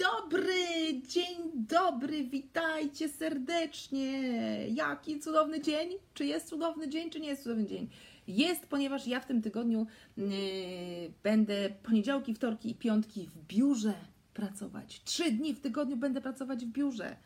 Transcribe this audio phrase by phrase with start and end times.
[0.00, 4.22] dobry, dzień dobry, witajcie serdecznie.
[4.68, 5.90] Jaki cudowny dzień?
[6.14, 7.88] Czy jest cudowny dzień, czy nie jest cudowny dzień?
[8.28, 9.86] Jest, ponieważ ja w tym tygodniu
[10.16, 10.26] yy,
[11.22, 13.94] będę poniedziałki, wtorki i piątki w biurze
[14.34, 15.02] pracować.
[15.04, 17.16] Trzy dni w tygodniu będę pracować w biurze.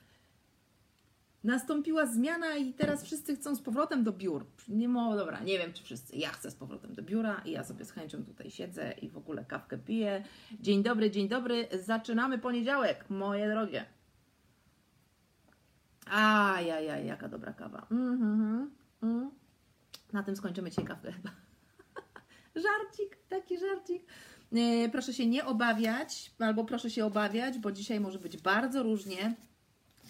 [1.45, 4.47] Nastąpiła zmiana i teraz wszyscy chcą z powrotem do biur.
[4.69, 6.17] Nie mo, dobra, nie wiem czy wszyscy.
[6.17, 9.17] Ja chcę z powrotem do biura i ja sobie z chęcią tutaj siedzę i w
[9.17, 10.25] ogóle kawkę piję.
[10.61, 11.69] Dzień dobry, dzień dobry.
[11.83, 13.85] Zaczynamy poniedziałek, moje drogie.
[16.07, 17.87] Ajajaj, jaka dobra kawa.
[17.91, 18.71] Mhm,
[19.03, 19.31] mm.
[20.13, 21.31] Na tym skończymy dzisiaj kawkę chyba.
[22.65, 24.03] żarcik, taki żarcik.
[24.53, 29.35] E, proszę się nie obawiać, albo proszę się obawiać, bo dzisiaj może być bardzo różnie.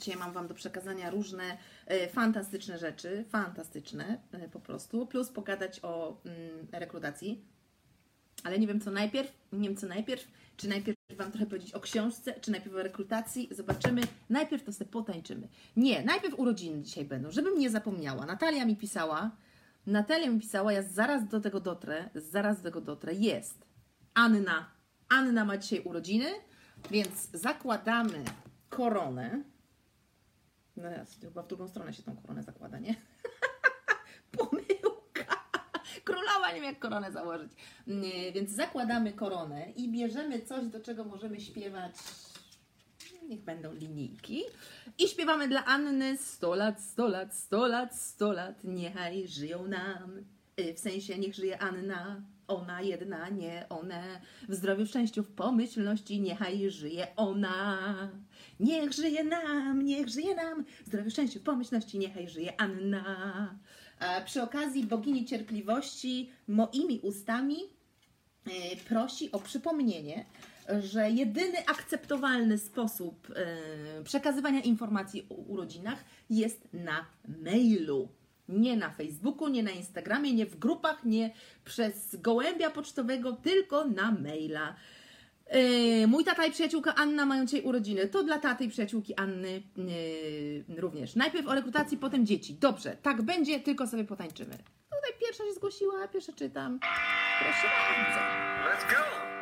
[0.01, 5.81] Dzisiaj mam Wam do przekazania różne e, fantastyczne rzeczy, fantastyczne e, po prostu, plus pogadać
[5.83, 7.45] o mm, rekrutacji.
[8.45, 11.81] Ale nie wiem co najpierw, nie wiem co najpierw, czy najpierw Wam trochę powiedzieć o
[11.81, 14.03] książce, czy najpierw o rekrutacji, zobaczymy.
[14.31, 15.49] Najpierw to sobie potańczymy.
[15.77, 18.27] Nie, najpierw urodziny dzisiaj będą, żebym nie zapomniała.
[18.27, 19.31] Natalia mi pisała,
[19.87, 23.67] Natalia mi pisała, ja zaraz do tego dotrę, zaraz do tego dotrę, jest
[24.15, 24.71] Anna.
[25.09, 26.27] Anna ma dzisiaj urodziny,
[26.91, 28.25] więc zakładamy
[28.69, 29.43] koronę.
[30.77, 30.83] No
[31.21, 32.95] chyba w drugą stronę się tą koronę zakłada, nie?
[34.39, 35.45] Pomyłka!
[36.05, 37.53] Królowa nie wiem jak koronę założyć.
[38.35, 41.93] Więc zakładamy koronę i bierzemy coś, do czego możemy śpiewać.
[43.29, 44.43] Niech będą linijki.
[44.99, 48.65] I śpiewamy dla Anny 100 lat, 100 lat, 100 lat, 100 lat.
[48.65, 50.25] Niechaj żyją nam.
[50.61, 52.23] Y, W sensie niech żyje Anna.
[52.49, 54.21] Ona jedna, nie one.
[54.49, 57.79] W zdrowiu, w szczęściu, w pomyślności, niechaj żyje ona.
[58.61, 60.65] Niech żyje nam, niech żyje nam.
[61.11, 63.59] Szczęściu, w pomyślności, niechaj żyje Anna.
[64.01, 67.57] A przy okazji bogini cierpliwości moimi ustami
[68.47, 70.25] e, prosi o przypomnienie,
[70.81, 77.07] że jedyny akceptowalny sposób e, przekazywania informacji o urodzinach jest na
[77.43, 78.09] mailu.
[78.49, 81.31] Nie na Facebooku, nie na Instagramie, nie w grupach, nie
[81.65, 84.75] przez gołębia pocztowego, tylko na maila.
[85.53, 88.09] Yy, mój tata i przyjaciółka Anna mają dzisiaj urodziny.
[88.09, 91.17] To dla taty i przyjaciółki Anny yy, również.
[91.17, 92.55] Najpierw o rekrutacji, potem dzieci.
[92.55, 94.51] Dobrze, tak będzie, tylko sobie potańczymy.
[94.91, 96.79] Tutaj pierwsza się zgłosiła, pierwsza czytam.
[97.41, 98.21] Proszę bardzo.
[98.71, 99.34] Let's go.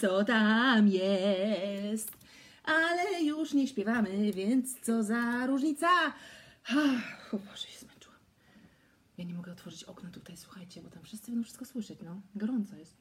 [0.00, 2.12] Co tam jest.
[2.64, 5.88] Ale już nie śpiewamy, więc co za różnica.
[6.68, 8.18] Ach, o Boże, się zmęczyłam.
[9.18, 12.20] Ja nie mogę otworzyć okna tutaj, słuchajcie, bo tam wszyscy będą wszystko słyszeć, no.
[12.34, 12.96] Gorąco jest.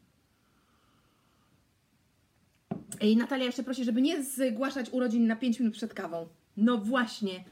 [3.01, 6.27] I Natalia jeszcze prosi, żeby nie zgłaszać urodzin na 5 minut przed kawą.
[6.57, 7.43] No właśnie.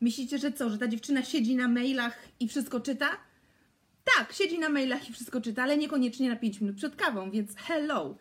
[0.00, 3.08] Myślicie, że co, że ta dziewczyna siedzi na mailach i wszystko czyta?
[4.16, 7.56] Tak, siedzi na mailach i wszystko czyta, ale niekoniecznie na 5 minut przed kawą, więc
[7.56, 8.16] hello.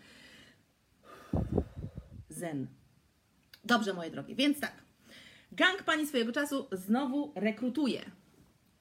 [2.29, 2.67] Zen.
[3.63, 4.73] Dobrze, moje drogie, więc tak.
[5.51, 8.01] Gang pani swojego czasu znowu rekrutuje.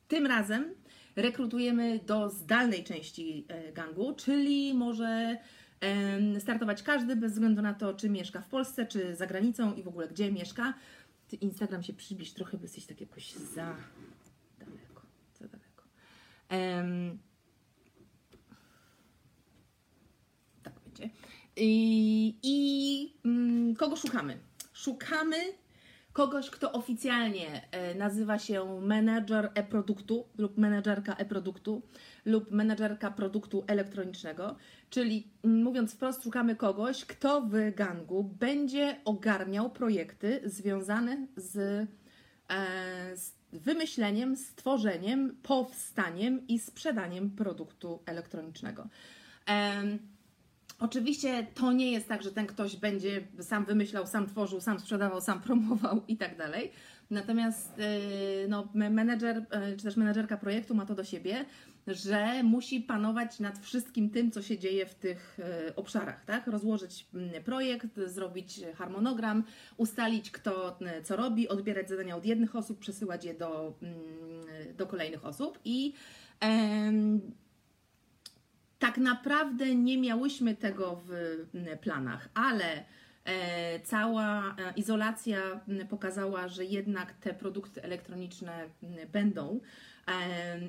[0.09, 0.75] Tym razem
[1.17, 5.37] rekrutujemy do zdalnej części e, gangu, czyli może
[6.39, 9.89] startować każdy bez względu na to, czy mieszka w Polsce, czy za granicą i w
[9.89, 10.75] ogóle gdzie mieszka.
[11.29, 13.77] Ty Instagram się przybliż trochę, bo jesteś tak jakoś za
[14.59, 15.03] daleko.
[15.35, 15.85] Za daleko.
[16.49, 17.19] Em,
[20.63, 21.11] tak będzie.
[21.57, 24.39] I, i mm, kogo szukamy?
[24.73, 25.37] Szukamy
[26.13, 31.83] kogoś, kto oficjalnie e, nazywa się menedżer e-produktu lub menedżerka e-produktu
[32.25, 34.57] lub menedżerka produktu elektronicznego,
[34.91, 43.17] czyli mm, mówiąc wprost, szukamy kogoś, kto w gangu będzie ogarniał projekty związane z, e,
[43.17, 48.89] z wymyśleniem, stworzeniem, powstaniem i sprzedaniem produktu elektronicznego.
[50.79, 55.21] Oczywiście to nie jest tak, że ten ktoś będzie sam wymyślał, sam tworzył, sam sprzedawał,
[55.21, 56.73] sam promował i tak dalej.
[57.11, 61.45] Natomiast yy, no, me- menedżer yy, czy też menedżerka projektu ma to do siebie,
[61.87, 66.47] że musi panować nad wszystkim tym, co się dzieje w tych e, obszarach, tak?
[66.47, 69.45] Rozłożyć mm, projekt, zrobić harmonogram,
[69.77, 73.97] ustalić kto co robi, odbierać zadania od jednych osób, przesyłać je do, mm,
[74.77, 75.93] do kolejnych osób i
[76.41, 77.21] em,
[78.79, 81.13] tak naprawdę nie miałyśmy tego w
[81.55, 82.85] mm, planach, ale
[83.25, 85.39] e, cała e, izolacja
[85.69, 89.61] mm, pokazała, że jednak te produkty elektroniczne mm, będą,
[90.09, 90.13] e,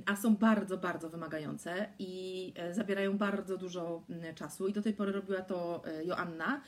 [0.05, 4.03] a są bardzo, bardzo wymagające i zabierają bardzo dużo
[4.35, 4.67] czasu.
[4.67, 6.61] I do tej pory robiła to Joanna.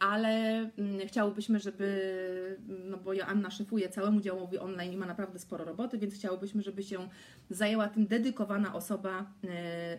[0.00, 0.30] Ale
[0.78, 5.98] mm, chciałybyśmy, żeby, no bo Joanna szefuje całemu działowi online i ma naprawdę sporo roboty,
[5.98, 7.08] więc chciałybyśmy, żeby się
[7.50, 9.48] zajęła tym dedykowana osoba e,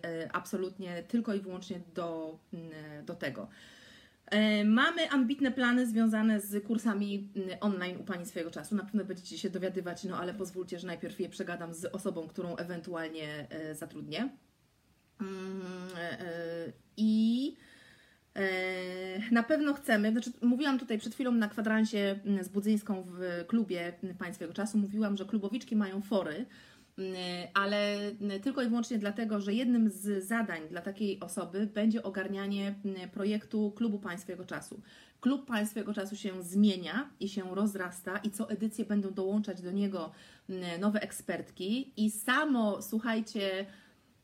[0.03, 3.47] e, absolutnie tylko i wyłącznie do, mm, do tego.
[4.25, 8.75] E, Mamy ambitne plany związane z kursami mm, online u Pani swojego czasu.
[8.75, 12.55] Na pewno będziecie się dowiadywać, no ale pozwólcie, że najpierw je przegadam z osobą, którą
[12.55, 14.29] ewentualnie zatrudnię.
[16.97, 17.55] I
[19.31, 23.93] na pewno chcemy, znaczy mówiłam tutaj przed chwilą na kwadransie mm, z Budzyńską w klubie
[24.03, 26.45] mm, Pani swojego czasu, mówiłam, że klubowiczki mają fory,
[26.97, 27.15] mm,
[27.53, 27.97] ale
[28.43, 32.75] tylko i wyłącznie dlatego, że jednym z zadań dla takiej osoby będzie ogarnianie
[33.13, 34.81] projektu klubu Państwego Czasu.
[35.21, 40.11] Klub Państwego Czasu się zmienia i się rozrasta i co edycję będą dołączać do niego
[40.79, 43.65] nowe ekspertki i samo, słuchajcie,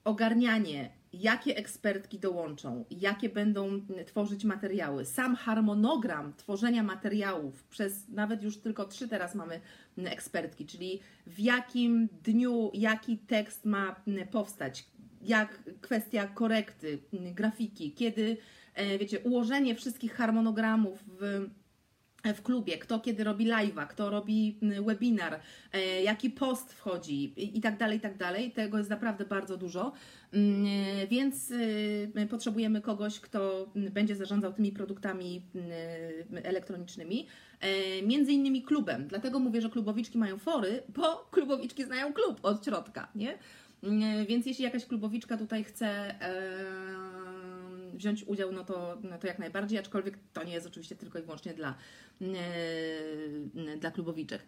[0.03, 8.57] ogarnianie, jakie ekspertki dołączą, jakie będą tworzyć materiały, sam harmonogram tworzenia materiałów przez nawet już
[8.57, 9.61] tylko trzy teraz mamy
[9.97, 13.95] ekspertki, czyli w jakim dniu jaki tekst ma
[14.31, 14.85] powstać,
[15.21, 18.37] jak kwestia korekty, grafiki, kiedy,
[18.73, 21.49] e, wiecie, ułożenie wszystkich harmonogramów w
[22.33, 25.39] w klubie, kto kiedy robi live'a, kto robi mm, webinar,
[25.73, 28.51] e, jaki post wchodzi i, tak dalej, i tak dalej.
[28.51, 29.93] Tego jest naprawdę bardzo dużo,
[30.33, 31.53] Mm, więc
[32.15, 35.41] e, potrzebujemy kogoś, kto mm, będzie zarządzał tymi produktami
[36.43, 37.27] elektronicznymi,
[37.59, 39.07] e, między innymi klubem.
[39.07, 43.37] Dlatego mówię, że klubowiczki mają fory, bo klubowiczki znają klub od środka, nie?
[44.27, 45.87] Więc jeśli jakaś klubowiczka tutaj chce
[46.21, 46.31] e,
[47.97, 51.21] wziąć udział, no to, no to jak najbardziej, aczkolwiek to nie jest oczywiście tylko i
[51.21, 51.75] wyłącznie dla,
[52.21, 54.41] e, dla klubowiczek.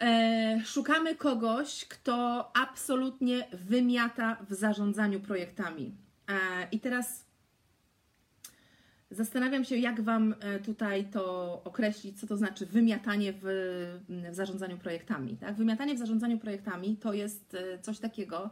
[0.00, 5.94] E, szukamy kogoś, kto absolutnie wymiata w zarządzaniu projektami.
[6.28, 6.34] E,
[6.72, 7.26] I teraz
[9.10, 10.34] zastanawiam się, jak Wam
[10.64, 13.42] tutaj to określić, co to znaczy wymiatanie w,
[14.08, 15.36] w zarządzaniu projektami.
[15.36, 15.54] Tak?
[15.54, 18.50] Wymiatanie w zarządzaniu projektami to jest coś takiego,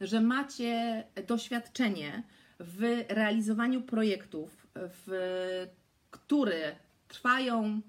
[0.00, 2.22] że macie doświadczenie
[2.62, 5.66] w realizowaniu projektów, w,
[6.10, 6.76] które
[7.08, 7.80] trwają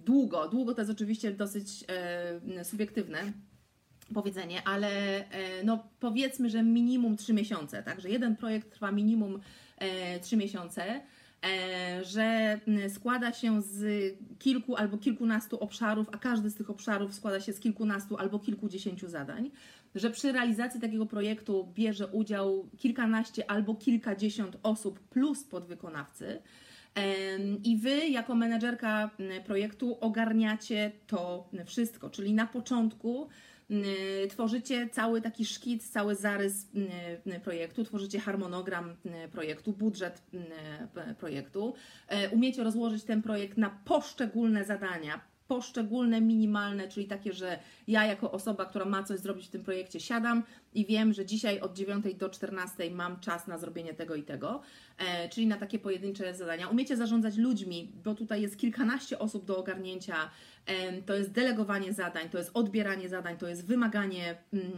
[0.00, 0.48] długo.
[0.48, 3.32] Długo to jest oczywiście dosyć e, subiektywne
[4.14, 4.88] powiedzenie, ale
[5.30, 9.40] e, no powiedzmy, że minimum 3 miesiące, tak, że jeden projekt trwa minimum
[9.78, 11.00] e, 3 miesiące,
[11.44, 12.60] e, że
[12.94, 13.84] składa się z
[14.38, 19.08] kilku albo kilkunastu obszarów, a każdy z tych obszarów składa się z kilkunastu albo kilkudziesięciu
[19.08, 19.50] zadań,
[19.94, 26.42] że przy realizacji takiego projektu bierze udział kilkanaście albo kilkadziesiąt osób plus podwykonawcy.
[27.64, 29.10] I wy, jako menedżerka
[29.46, 33.28] projektu, ogarniacie to wszystko, czyli na początku
[34.30, 36.66] tworzycie cały taki szkic, cały zarys
[37.44, 38.96] projektu, tworzycie harmonogram
[39.32, 40.22] projektu, budżet
[41.18, 41.74] projektu,
[42.08, 45.20] e, umiecie rozłożyć ten projekt na poszczególne zadania,
[45.52, 50.00] poszczególne, minimalne, czyli takie, że ja jako osoba, która ma coś zrobić w tym projekcie,
[50.00, 50.42] siadam
[50.74, 54.60] i wiem, że dzisiaj od 9 do 14 mam czas na zrobienie tego i tego,
[55.30, 56.68] czyli na takie pojedyncze zadania.
[56.68, 60.30] Umiecie zarządzać ludźmi, bo tutaj jest kilkanaście osób do ogarnięcia,
[60.66, 64.72] em, to jest delegowanie zadań, to jest odbieranie zadań, to jest wymaganie mm,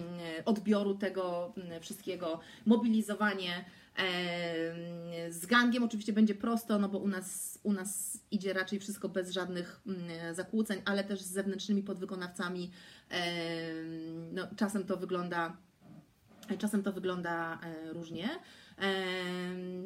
[0.45, 3.65] odbioru tego mm, wszystkiego, mobilizowanie.
[3.97, 9.09] Em, Z gangiem oczywiście będzie prosto, no bo u nas, u nas idzie raczej wszystko
[9.09, 12.71] bez żadnych mm, zakłóceń, ale też z zewnętrznymi podwykonawcami.
[14.33, 15.57] No, czasem to wygląda
[16.59, 18.29] Czasem to wygląda e, różnie.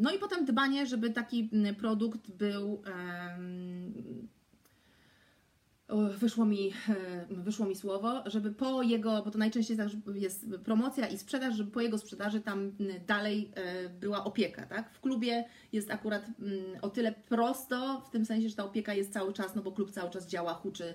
[0.01, 2.83] No i potem dbanie, żeby taki produkt był.
[6.19, 9.77] Wyszło mi, e, wyszło mi słowo, żeby po jego, bo to najczęściej
[10.15, 12.73] jest promocja i sprzedaż, żeby po jego sprzedaży tam
[13.07, 14.91] dalej e, była opieka, tak?
[14.91, 16.27] W klubie jest akurat
[16.83, 19.91] o tyle prosto, w tym sensie, że ta opieka jest cały czas, no bo klub
[19.91, 20.95] cały czas działa, huczy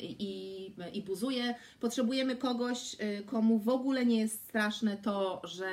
[0.00, 1.54] i, i buzuje.
[1.80, 5.68] Potrzebujemy kogoś, y, komu w ogóle nie jest straszne to, że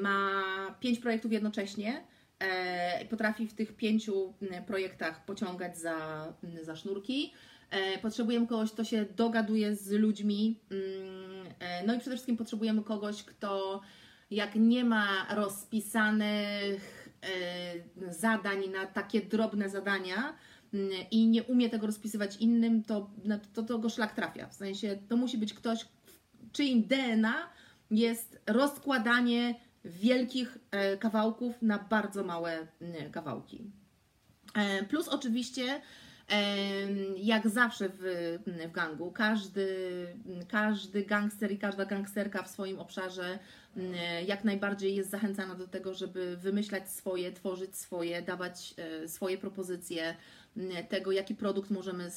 [0.00, 0.42] ma
[0.80, 2.04] pięć projektów jednocześnie,
[2.38, 5.96] e, potrafi w tych pięciu mm, projektach pociągać za,
[6.44, 7.32] mm, za sznurki.
[7.70, 10.60] E, Potrzebujemy kogoś, kto się dogaduje z ludźmi.
[10.70, 13.80] mm, e, No i przede wszystkim potrzebujemy kogoś, kto
[14.30, 17.08] jak nie ma rozpisanych
[18.08, 20.34] zadań na takie drobne zadania
[20.74, 23.10] mm, i nie umie tego rozpisywać innym, to,
[23.52, 24.48] to, to go szlak trafia.
[24.48, 25.86] W sensie to musi być ktoś,
[26.52, 27.48] czyim DNA
[27.94, 32.66] jest rozkładanie wielkich e, kawałków na bardzo małe
[33.12, 33.70] kawałki.
[34.54, 35.80] E, Plus oczywiście,
[36.28, 37.98] em, jak zawsze w,
[38.46, 39.66] w gangu, każdy,
[40.48, 43.38] każdy gangster i każda gangsterka w swoim obszarze
[44.26, 50.16] jak najbardziej jest zachęcana do tego, żeby wymyślać swoje, tworzyć swoje, dawać e, swoje propozycje
[50.56, 52.10] mm, tego, jaki produkt możemy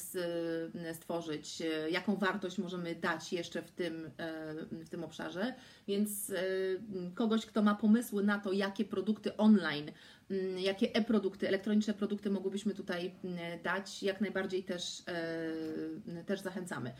[0.94, 4.10] stworzyć, jaką wartość możemy dać jeszcze w tym,
[4.70, 5.54] w tym obszarze.
[5.88, 6.32] Więc
[7.14, 9.90] kogoś, kto ma pomysły na to, jakie produkty online
[10.56, 13.14] jakie e-produkty, elektroniczne produkty mogłybyśmy tutaj
[13.62, 15.02] dać, jak najbardziej też,
[16.26, 16.92] też zachęcamy.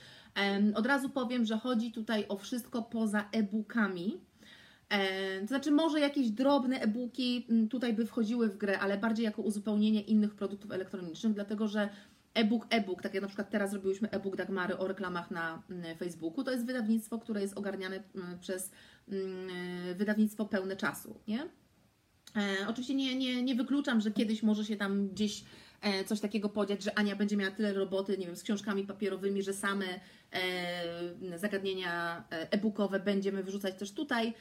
[0.75, 4.21] Od razu powiem, że chodzi tutaj o wszystko poza e-bookami.
[4.91, 9.25] E, To znaczy, może jakieś drobne e-booki mm, tutaj by wchodziły w grę, ale bardziej
[9.25, 11.89] jako uzupełnienie innych produktów elektronicznych, dlatego że
[12.35, 16.45] e-book, e-book, tak jak na przykład teraz robiłyśmy e-book Dagmary o reklamach na mm, Facebooku,
[16.45, 18.71] to jest wydawnictwo, które jest ogarniane mm, przez
[19.97, 21.49] wydawnictwo pełne czasu, nie?
[22.37, 25.45] E, oczywiście nie, nie, nie wykluczam, że kiedyś może się tam gdzieś
[25.81, 29.43] e, coś takiego podziać, że Ania będzie miała tyle roboty, nie wiem, z książkami papierowymi,
[29.43, 29.87] że same
[31.37, 34.35] zagadnienia e-bookowe będziemy wyrzucać też tutaj.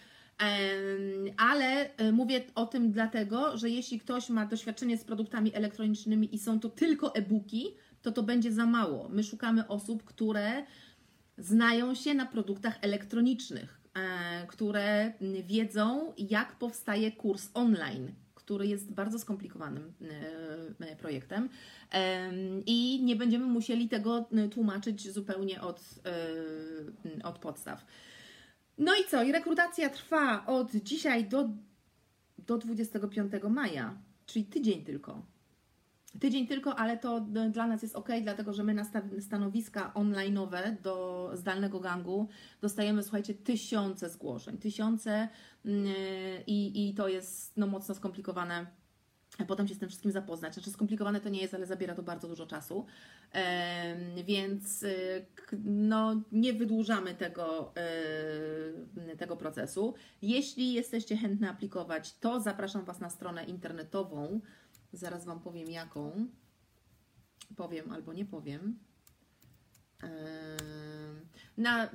[1.37, 6.39] Ale e, mówię o tym dlatego, że jeśli ktoś ma doświadczenie z produktami elektronicznymi i
[6.39, 7.65] są to tylko e-booki,
[8.01, 9.09] to to będzie za mało.
[9.09, 10.65] My szukamy osób, które
[11.37, 15.13] znają się na produktach elektronicznych, e, które
[15.43, 19.93] wiedzą, jak powstaje kurs online, który jest bardzo skomplikowanym
[20.79, 21.49] e, projektem
[21.91, 25.81] Em, i nie będziemy musieli tego tłumaczyć zupełnie od,
[27.23, 27.85] od podstaw.
[28.77, 29.23] No i co?
[29.23, 31.49] I rekrutacja trwa od dzisiaj do,
[32.37, 35.21] do 25 maja, czyli tydzień tylko.
[36.19, 40.81] Tydzień tylko, ale to dla nas jest ok, dlatego że my na sta- stanowiska online'owe
[40.81, 42.27] do zdalnego gangu
[42.61, 44.57] dostajemy, słuchajcie, tysiące zgłoszeń.
[44.57, 45.29] Tysiące
[45.65, 45.87] mm,
[46.47, 48.65] i, i to jest no, mocno skomplikowane.
[49.45, 50.53] Potem się z tym wszystkim zapoznać.
[50.53, 52.85] Znaczy, skomplikowane to nie jest, ale zabiera to bardzo dużo czasu.
[54.25, 55.25] Więc y,
[55.63, 57.73] no, nie wydłużamy tego,
[59.13, 59.93] y, tego procesu.
[60.21, 64.41] Jeśli jesteście chętne aplikować, to zapraszam Was na stronę internetową.
[64.93, 66.27] Zaraz Wam powiem jaką.
[67.55, 68.79] Powiem albo nie powiem.
[70.03, 70.09] Em,
[71.57, 71.89] Na.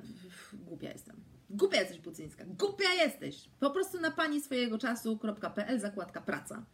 [0.52, 1.16] Głupia jestem.
[1.50, 2.44] Głupia jesteś, Bucyńska.
[2.46, 3.48] Głupia jesteś.
[3.60, 6.64] Po prostu na pani swojego czasu.pl zakładka praca.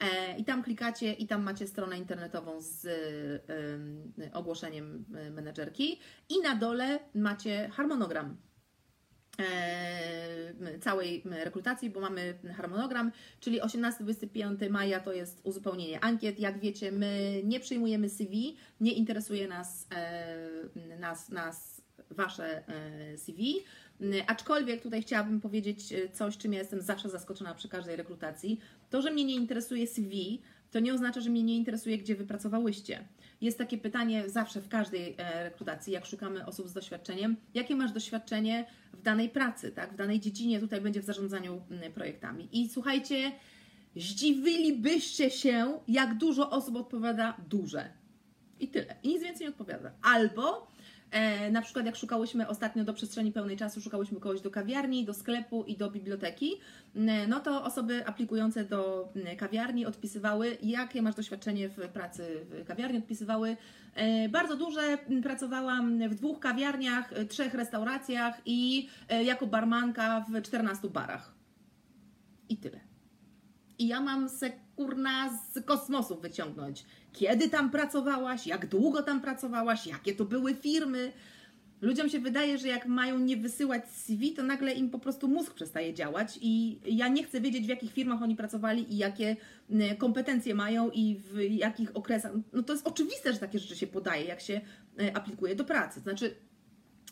[0.00, 5.98] E, I tam klikacie i tam macie stronę internetową z em, ogłoszeniem e, menedżerki.
[6.28, 8.36] I na dole macie harmonogram
[9.38, 16.40] e, całej rekrutacji, bo mamy harmonogram, czyli 18-25 maja to jest uzupełnienie ankiet.
[16.40, 19.88] Jak wiecie, my nie przyjmujemy CV, nie interesuje nas,
[20.98, 22.62] nas, nas Wasze
[23.16, 23.42] CV.
[24.26, 28.60] Aczkolwiek tutaj chciałabym powiedzieć coś, czym ja jestem zawsze zaskoczona przy każdej rekrutacji.
[28.90, 32.26] To, że mnie nie interesuje CV, to nie oznacza, że mnie nie interesuje, gdzie wy
[32.26, 33.08] pracowałyście.
[33.40, 37.92] Jest takie pytanie zawsze w każdej e, rekrutacji, jak szukamy osób z doświadczeniem, jakie masz
[37.92, 41.62] doświadczenie w danej pracy, tak, w danej dziedzinie, tutaj będzie w zarządzaniu
[41.94, 42.48] projektami.
[42.52, 43.32] I słuchajcie,
[43.96, 47.90] zdziwilibyście się, jak dużo osób odpowiada duże.
[48.60, 48.96] I tyle.
[49.02, 49.92] I nic więcej nie odpowiada.
[50.02, 50.66] Albo
[51.10, 55.14] e, na przykład jak szukałyśmy ostatnio do przestrzeni pełnej czasu, szukałyśmy kogoś do kawiarni, do
[55.14, 56.52] sklepu i do biblioteki,
[57.28, 63.56] no to osoby aplikujące do kawiarni odpisywały, jakie masz doświadczenie w pracy w kawiarni, odpisywały
[63.94, 70.42] e, bardzo duże, pracowałam w dwóch kawiarniach, e, trzech restauracjach i e, jako barmanka w
[70.42, 71.34] 14 barach.
[72.48, 72.89] I tyle.
[73.80, 76.84] I ja mam se kurna z kosmosu wyciągnąć.
[77.12, 81.12] Kiedy tam pracowałaś, jak długo tam pracowałaś, jakie to były firmy.
[81.80, 85.54] Ludziom się wydaje, że jak mają nie wysyłać CV, to nagle im po prostu mózg
[85.54, 89.36] przestaje działać i ja nie chcę wiedzieć, w jakich firmach oni pracowali i jakie
[89.70, 92.32] y, kompetencje mają i w jakich okresach.
[92.52, 94.60] No to jest oczywiste, że takie rzeczy się podaje, jak się
[95.00, 96.00] y, aplikuje do pracy.
[96.00, 96.34] Znaczy,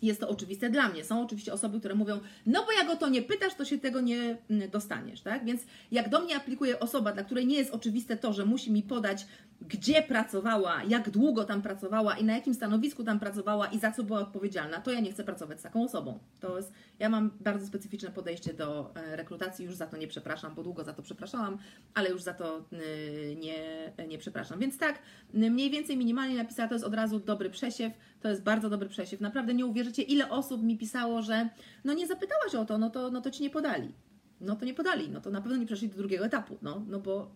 [0.03, 1.05] jest to oczywiste dla mnie.
[1.05, 4.01] Są oczywiście osoby, które mówią, no bo jak o to nie pytasz, to się tego
[4.01, 5.45] nie mm, dostaniesz, tak?
[5.45, 8.83] Więc jak do mnie aplikuje osoba, dla której nie jest oczywiste to, że musi mi
[8.83, 9.27] podać,
[9.61, 14.05] gdzie pracowała, jak długo tam pracowała i na jakim stanowisku tam pracowała i za co
[14.05, 16.19] była odpowiedzialna, to ja nie chcę pracować z taką osobą.
[16.41, 20.55] To jest, ja mam bardzo specyficzne podejście do e, rekrutacji, już za to nie przepraszam,
[20.55, 21.59] bo długo za to przepraszałam,
[21.95, 24.59] ale już za to y, nie, nie przepraszam.
[24.59, 24.99] Więc tak,
[25.35, 29.21] mniej więcej minimalnie napisała, to jest od razu dobry przesiew, to jest bardzo dobry przesiew.
[29.21, 31.49] Naprawdę nie uwierzycie, ile osób mi pisało, że
[31.85, 33.93] no nie zapytałaś o to, no to, no to ci nie podali.
[34.41, 37.01] No to nie podali, no to na pewno nie przeszli do drugiego etapu, no, no
[37.01, 37.31] bo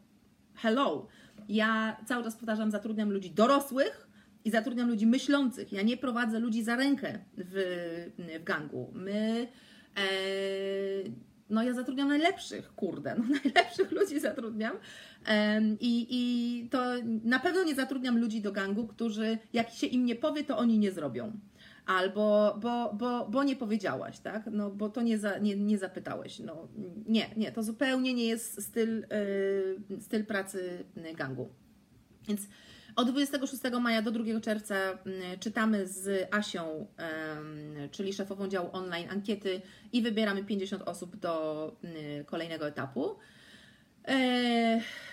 [0.54, 1.06] hello.
[1.48, 4.08] Ja cały czas powtarzam, zatrudniam ludzi dorosłych
[4.44, 5.72] i zatrudniam ludzi myślących.
[5.72, 8.90] Ja nie prowadzę ludzi za rękę w, w gangu.
[8.94, 9.48] My.
[9.96, 10.02] E,
[11.50, 14.76] no ja zatrudniam najlepszych, kurde, no najlepszych ludzi zatrudniam
[15.80, 16.84] i, i to
[17.24, 20.78] na pewno nie zatrudniam ludzi do gangu, którzy jak się im nie powie, to oni
[20.78, 21.32] nie zrobią.
[21.86, 24.42] Albo bo, bo, bo nie powiedziałaś, tak?
[24.52, 26.38] No bo to nie, za, nie, nie zapytałeś.
[26.38, 26.68] No,
[27.06, 29.06] nie, nie, to zupełnie nie jest styl,
[29.90, 30.84] yy, styl pracy
[31.16, 31.48] gangu.
[32.28, 32.48] Więc
[32.96, 36.86] od 26 maja do 2 czerwca mm, czytamy z Asią,
[37.90, 39.60] czyli szefową działu online, ankiety
[39.92, 43.16] i wybieramy 50 osób do mm, kolejnego etapu.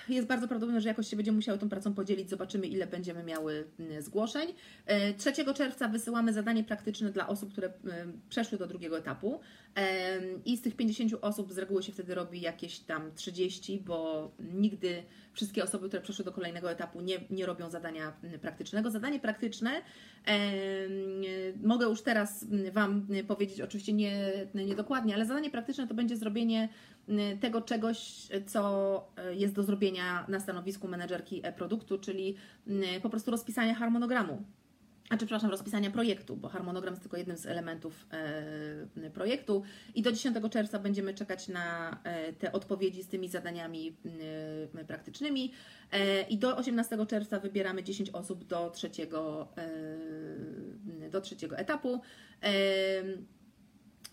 [0.10, 2.30] E, Jest bardzo prawdopodobne, że jakoś się będziemy musiały tą pracą podzielić.
[2.30, 4.54] Zobaczymy, ile będziemy miały mm, zgłoszeń.
[4.86, 9.40] E, 3 czerwca wysyłamy zadanie praktyczne dla osób, które mm, przeszły do drugiego etapu.
[9.76, 14.32] E, I z tych 50 osób z reguły się wtedy robi jakieś tam 30, bo
[14.54, 18.92] nigdy wszystkie osoby, które przeszły do kolejnego etapu, nie, nie robią zadania mm, praktycznego.
[18.92, 19.72] Zadanie praktyczne
[20.28, 20.40] e,
[21.64, 26.18] mogę już teraz mm, Wam powiedzieć, oczywiście nie, nie dokładnie, ale zadanie praktyczne to będzie
[26.18, 26.70] zrobienie
[27.10, 32.36] mm, tego czegoś, co jest do zrobienia na stanowisku menedżerki produktu, czyli
[32.68, 34.44] mm, po prostu rozpisanie harmonogramu.
[35.10, 39.64] A czy przepraszam, rozpisania projektu, bo harmonogram jest tylko jednym z elementów e, projektu.
[39.96, 43.98] I do 10 czerwca będziemy czekać na e, te odpowiedzi z tymi zadaniami
[44.76, 45.52] e, praktycznymi.
[45.92, 49.48] E, I do 18 czerwca wybieramy 10 osób do trzeciego,
[51.06, 52.02] e, do trzeciego etapu.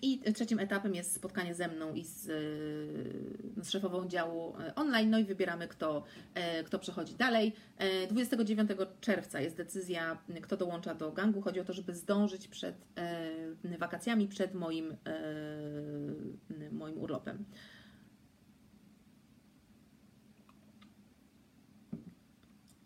[0.03, 4.75] E, i trzecim etapem jest spotkanie ze mną i z, e, z szefową działu e,
[4.75, 7.53] online, no i wybieramy, kto, e, kto przechodzi dalej.
[7.79, 11.43] E, 29 czerwca jest decyzja, kto dołącza do gangu.
[11.43, 17.45] Chodzi o to, żeby zdążyć przed e, wakacjami, przed moim, e, moim urlopem.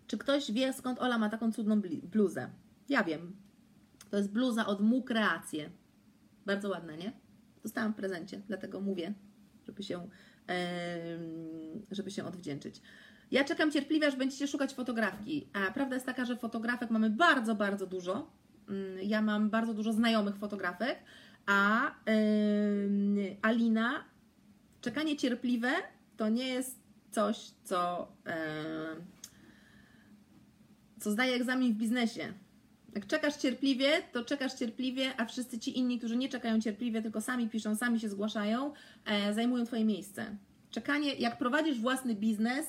[0.06, 2.50] Czy ktoś wie, skąd Ola ma taką cudną bluzę?
[2.88, 3.36] Ja wiem.
[4.10, 5.70] To jest bluza od Mu Kreacje.
[6.46, 7.12] Bardzo ładne, nie?
[7.62, 9.14] Dostałam w prezencie, dlatego mówię,
[9.66, 10.08] żeby się,
[11.90, 12.82] żeby się odwdzięczyć.
[13.30, 15.48] Ja czekam cierpliwie, aż będziecie szukać fotografki.
[15.52, 18.30] A prawda jest taka, że fotografek mamy bardzo, bardzo dużo.
[18.68, 20.98] Mm, Ja mam bardzo dużo znajomych fotografek,
[21.46, 21.90] a
[23.42, 24.04] Alina,
[24.80, 25.70] czekanie cierpliwe
[26.16, 28.12] to nie jest coś, co,
[31.00, 32.32] co zdaje egzamin w biznesie.
[32.94, 37.20] Jak czekasz cierpliwie, to czekasz cierpliwie, a wszyscy ci inni, którzy nie czekają cierpliwie, tylko
[37.20, 38.72] sami piszą, sami się zgłaszają,
[39.06, 40.36] e, zajmują Twoje miejsce.
[40.70, 42.66] Czekanie, jak prowadzisz własny biznes,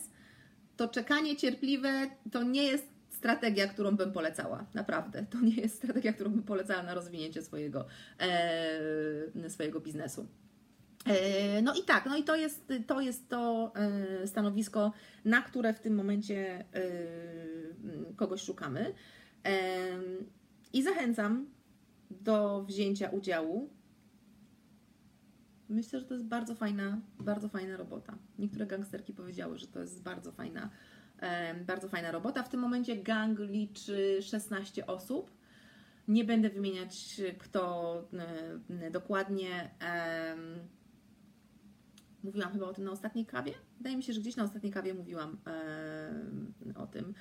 [0.78, 4.66] to czekanie cierpliwe to nie jest strategia, którą bym polecała.
[4.74, 5.26] Naprawdę.
[5.30, 7.86] To nie jest strategia, którą bym polecała na rozwinięcie swojego,
[8.20, 10.28] e, swojego biznesu.
[11.06, 14.94] E, No i tak, no i to jest to, jest to e, stanowisko,
[15.26, 16.66] na które w tym momencie e,
[18.16, 18.94] kogoś szukamy.
[20.74, 21.50] I zachęcam
[22.12, 23.70] do wzięcia udziału.
[25.70, 28.18] Myślę, że to jest bardzo fajna, bardzo fajna robota.
[28.40, 30.70] Niektóre gangsterki powiedziały, że to jest bardzo fajna,
[31.66, 32.44] bardzo fajna robota.
[32.44, 35.32] W tym momencie gang liczy 16 osób.
[36.08, 37.94] Nie będę wymieniać kto
[38.70, 39.72] e, dokładnie.
[42.24, 43.54] Mówiłam chyba o tym na ostatniej kawie.
[43.78, 45.38] Wydaje mi się, że gdzieś na ostatniej kawie mówiłam
[46.76, 47.14] o tym.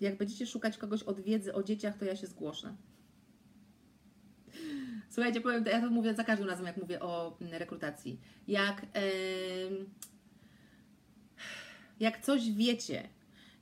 [0.00, 2.76] Jak będziecie szukać kogoś od wiedzy o dzieciach, to ja się zgłoszę.
[5.10, 8.20] Słuchajcie, powiem, ja to mówię za każdym razem, jak mówię o mm, rekrutacji.
[8.48, 9.90] Jak, em,
[12.00, 13.08] jak coś wiecie,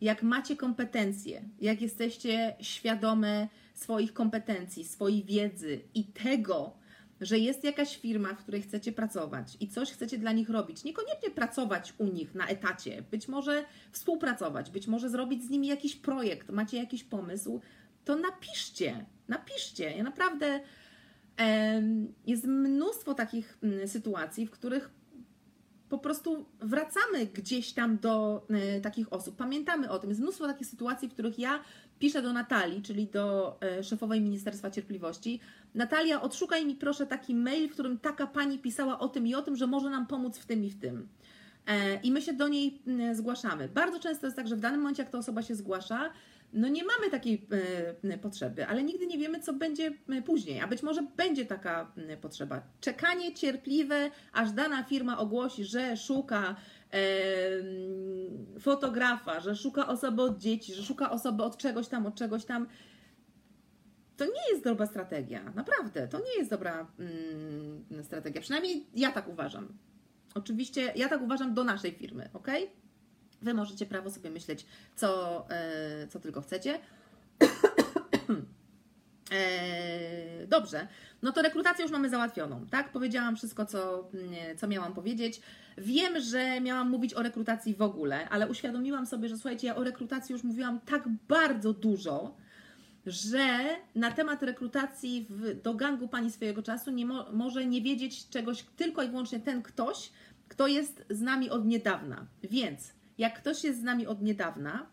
[0.01, 6.79] jak macie kompetencje, jak jesteście świadome swoich kompetencji, swojej wiedzy i tego,
[7.21, 11.31] że jest jakaś firma, w której chcecie pracować i coś chcecie dla nich robić, niekoniecznie
[11.31, 16.51] pracować u nich na etacie, być może współpracować, być może zrobić z nimi jakiś projekt,
[16.51, 17.61] macie jakiś pomysł,
[18.05, 19.91] to napiszcie, napiszcie.
[19.91, 20.61] Ja naprawdę
[22.27, 24.91] jest mnóstwo takich mm, sytuacji, w których
[25.89, 29.37] po prostu wracamy gdzieś tam do e, takich osób.
[29.37, 30.11] Pamiętamy o tym.
[30.11, 31.61] Jest mnóstwo takich sytuacji, w których ja
[31.99, 35.41] piszę do Natalii, czyli do e, szefowej Ministerstwa Cierpliwości.
[35.75, 39.43] Natalia, odszukaj mi proszę taki mail, w którym taka pani pisała o tym i o
[39.43, 41.09] tym, że może nam pomóc w tym i w tym.
[41.67, 43.69] E, I my się do niej zgłaszamy.
[43.69, 46.11] Bardzo często jest tak, że w danym momencie, jak ta osoba się zgłasza,
[46.53, 47.47] no nie mamy takiej
[48.05, 51.93] e, potrzeby, ale nigdy nie wiemy, co będzie e, później, a być może będzie taka
[51.97, 52.63] mm, potrzeba.
[52.81, 56.57] Czekanie cierpliwe, aż dana firma ogłosi, że szuka
[56.93, 56.97] e,
[57.59, 62.45] mm, fotografa, że szuka osoby od dzieci, że szuka osoby od czegoś tam, od czegoś
[62.45, 62.67] tam.
[64.17, 66.09] To nie jest dobra strategia, naprawdę.
[66.09, 68.41] To nie jest dobra mm, strategia.
[68.41, 69.79] Przynajmniej ja tak uważam.
[70.35, 72.49] Oczywiście ja tak uważam do naszej firmy, ok?
[73.43, 76.79] Wy możecie prawo sobie myśleć, co, e, co tylko chcecie.
[79.33, 80.89] E, dobrze,
[81.23, 82.93] no to rekrutację już mamy załatwioną, tak?
[82.93, 85.41] Powiedziałam wszystko, co, mm, co miałam powiedzieć.
[85.79, 89.85] Wiem, że miałam mówić o rekrutacji w ogóle, ale uświadomiłam sobie, że słuchajcie, ja o
[89.85, 92.37] rekrutacji już mówiłam tak bardzo dużo,
[93.07, 93.59] że
[93.95, 98.63] na temat rekrutacji w, do gangu pani swojego czasu nie mo, może nie wiedzieć czegoś
[98.63, 100.13] tylko i wyłącznie ten ktoś,
[100.49, 102.27] kto jest z nami od niedawna.
[102.43, 104.87] Więc jak ktoś jest z nami od niedawna,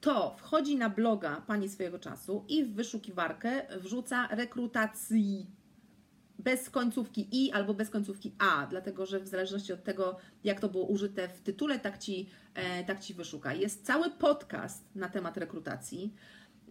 [0.00, 5.46] to wchodzi na bloga pani swojego czasu i w wyszukiwarkę wrzuca rekrutacji
[6.38, 10.68] bez końcówki i albo bez końcówki a, dlatego że w zależności od tego, jak to
[10.68, 13.54] było użyte w tytule, tak ci, e, tak ci wyszuka.
[13.54, 16.14] Jest cały podcast na temat rekrutacji,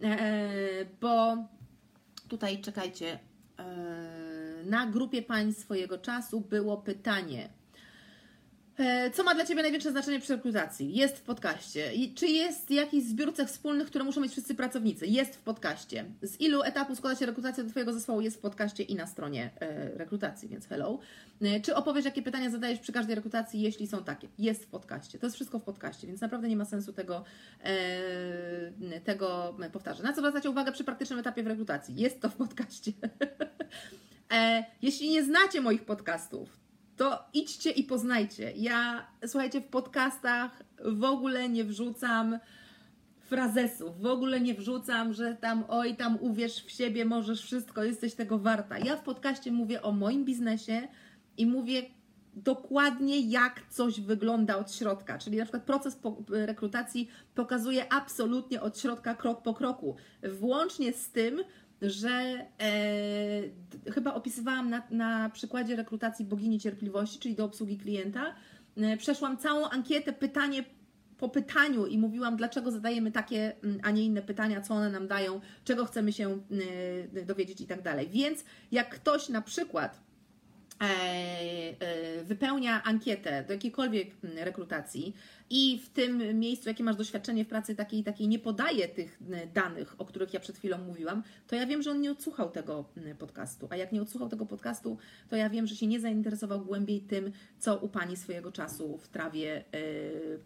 [0.02, 1.36] e, bo
[2.28, 3.18] tutaj czekajcie,
[3.58, 7.48] e, na grupie pań swojego czasu było pytanie.
[8.82, 10.94] E, Co ma dla Ciebie największe znaczenie przy rekrutacji?
[10.94, 11.94] Jest w podcaście.
[11.94, 15.06] I czy jest jakiś zbiór cech wspólnych, które muszą mieć wszyscy pracownicy?
[15.06, 16.04] Jest w podcaście.
[16.22, 18.20] Z ilu etapów składa się rekrutacja do Twojego zespołu?
[18.20, 20.98] Jest w podcaście i na stronie e, rekrutacji, więc hello.
[21.42, 24.28] E, Czy opowiesz, jakie pytania zadajesz przy każdej rekrutacji, jeśli są takie?
[24.38, 25.18] Jest w podcaście.
[25.18, 27.24] To jest wszystko w podcaście, więc naprawdę nie ma sensu tego,
[29.04, 30.02] tego powtarzać.
[30.02, 31.94] Na co zwracacie uwagę przy praktycznym etapie w rekrutacji?
[31.96, 32.92] Jest to w podcaście.
[34.82, 36.61] jeśli nie znacie moich podcastów,
[36.96, 38.52] to idźcie i poznajcie.
[38.56, 42.38] Ja, słuchajcie, w podcastach w ogóle nie wrzucam
[43.20, 48.14] frazesów, w ogóle nie wrzucam, że tam oj, tam uwierz w siebie, możesz wszystko, jesteś
[48.14, 48.78] tego warta.
[48.78, 50.88] Ja w podcaście mówię o moim biznesie
[51.36, 51.82] i mówię
[52.34, 59.14] dokładnie jak coś wygląda od środka, czyli na przykład proces rekrutacji pokazuje absolutnie od środka
[59.14, 59.96] krok po kroku,
[60.40, 61.40] włącznie z tym,
[61.82, 68.34] że e, chyba opisywałam na, na przykładzie rekrutacji bogini cierpliwości, czyli do obsługi klienta.
[68.76, 70.64] E, przeszłam całą ankietę, pytanie
[71.22, 75.40] po pytaniu i mówiłam, dlaczego zadajemy takie, a nie inne pytania, co one nam dają,
[75.64, 76.38] czego chcemy się
[77.16, 78.08] y, dowiedzieć i tak dalej.
[78.08, 80.00] Więc jak ktoś na przykład
[80.80, 85.14] e, e, wypełnia ankietę do jakiejkolwiek rekrutacji
[85.54, 89.52] i w tym miejscu, jakie masz doświadczenie w pracy takiej takiej, nie podaje tych mm,
[89.52, 92.84] danych, o których ja przed chwilą mówiłam, to ja wiem, że on nie odsłuchał tego
[92.96, 93.68] mm, podcastu.
[93.70, 97.32] A jak nie odsłuchał tego podcastu, to ja wiem, że się nie zainteresował głębiej tym,
[97.58, 99.64] co u pani swojego czasu w trawie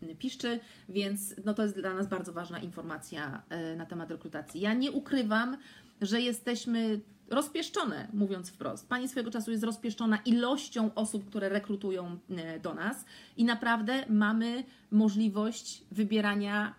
[0.08, 4.60] e, piszczy, więc no to jest dla nas bardzo ważna informacja e, na temat rekrutacji.
[4.60, 5.56] Ja nie ukrywam,
[6.00, 8.88] że jesteśmy rozpieszczone, mówiąc wprost.
[8.88, 13.04] Pani swojego czasu jest rozpieszczona ilością osób, które rekrutują e, do nas
[13.36, 16.74] i naprawdę mamy możliwość wybierania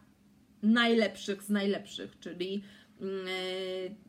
[0.64, 2.64] najlepszych z najlepszych, czyli
[3.02, 3.30] mm, e,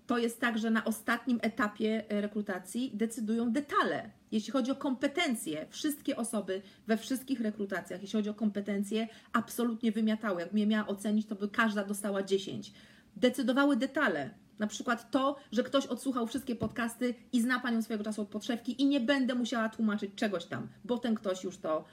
[0.07, 4.11] to jest tak, że na ostatnim etapie e, rekrutacji decydują detale.
[4.33, 10.41] Jeśli chodzi o kompetencje, wszystkie osoby we wszystkich rekrutacjach, jeśli chodzi o kompetencje, absolutnie wymiatały.
[10.41, 12.73] Jakbym je miała ocenić, to by każda dostała 10.
[13.17, 14.31] Decydowały detale.
[14.59, 18.83] Na przykład to, że ktoś odsłuchał wszystkie podcasty i zna panią swojego czasu od podszewki
[18.83, 21.85] i nie będę musiała tłumaczyć czegoś tam, bo ten ktoś już to,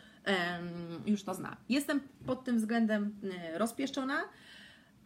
[1.06, 1.58] już to zna.
[1.70, 4.22] Jestem pod tym względem e, rozpieszczona,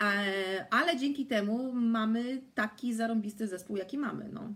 [0.04, 4.30] e, ale dzięki temu mamy taki zarąbisty zespół, jaki mamy.
[4.34, 4.54] No.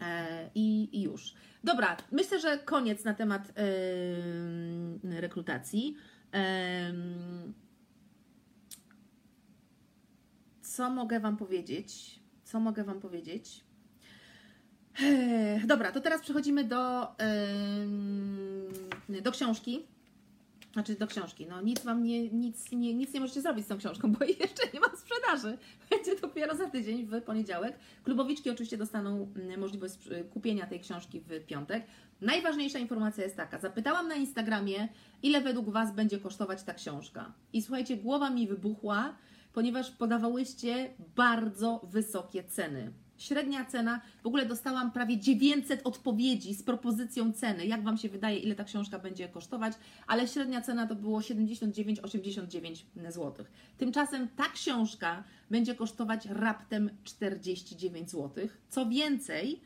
[0.00, 1.34] E, I, I już.
[1.64, 5.96] Dobra, myślę, że koniec na temat em, rekrutacji.
[6.32, 7.54] Em,
[10.80, 12.20] co mogę Wam powiedzieć?
[12.44, 13.64] Co mogę Wam powiedzieć?
[15.66, 17.08] Dobra, to teraz przechodzimy do,
[19.22, 19.86] do książki.
[20.72, 21.46] Znaczy do książki.
[21.46, 24.62] No nic Wam nie, nic, nie, nic nie możecie zrobić z tą książką, bo jeszcze
[24.74, 25.58] nie ma sprzedaży.
[25.90, 27.78] Będzie dopiero za tydzień, w poniedziałek.
[28.04, 29.98] Klubowiczki oczywiście dostaną mm, możliwość
[30.32, 31.86] kupienia tej książki w piątek.
[32.20, 33.58] Najważniejsza informacja jest taka.
[33.58, 34.88] Zapytałam na Instagramie,
[35.22, 37.32] ile według Was będzie kosztować ta książka.
[37.52, 39.14] I słuchajcie, głowa mi wybuchła,
[39.52, 42.92] ponieważ podawałyście bardzo wysokie ceny.
[43.20, 47.66] Średnia cena, w ogóle dostałam prawie 900 odpowiedzi z propozycją ceny.
[47.66, 49.72] Jak Wam się wydaje, ile ta książka będzie kosztować?
[50.06, 53.34] Ale średnia cena to było 79,89 zł.
[53.78, 58.48] Tymczasem ta książka będzie kosztować raptem 49 zł.
[58.68, 59.60] Co więcej,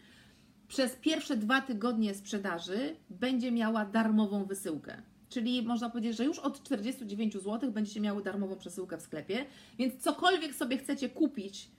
[0.68, 5.02] przez pierwsze dwa tygodnie sprzedaży będzie miała darmową wysyłkę.
[5.28, 9.46] Czyli można powiedzieć, że już od 49 zł będziecie miały darmową przesyłkę w sklepie,
[9.78, 11.70] więc cokolwiek sobie chcecie kupić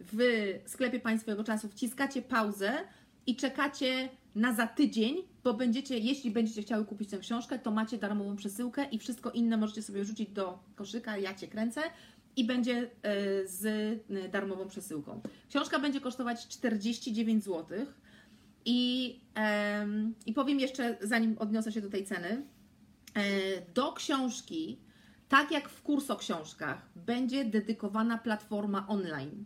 [0.00, 0.18] w
[0.66, 2.72] sklepie Państwowego Czasu, wciskacie pauzę
[3.26, 7.98] i czekacie na za tydzień, bo będziecie, jeśli będziecie chciały kupić tę książkę, to macie
[7.98, 11.80] darmową przesyłkę i wszystko inne możecie sobie rzucić do koszyka, ja Cię kręcę
[12.36, 13.66] i będzie e, z
[14.10, 15.20] e, darmową przesyłką.
[15.48, 17.86] Książka będzie kosztować 49 zł.
[18.68, 19.20] I,
[20.26, 22.42] I powiem jeszcze, zanim odniosę się do tej ceny,
[23.14, 23.22] e,
[23.74, 24.78] do książki,
[25.28, 29.44] tak jak w kurs o książkach, będzie dedykowana platforma online.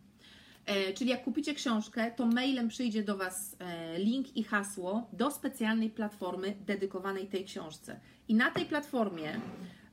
[0.70, 5.30] E, Czyli jak kupicie książkę, to mailem przyjdzie do Was e, link i hasło do
[5.30, 8.00] specjalnej platformy dedykowanej tej książce.
[8.28, 9.40] I na tej platformie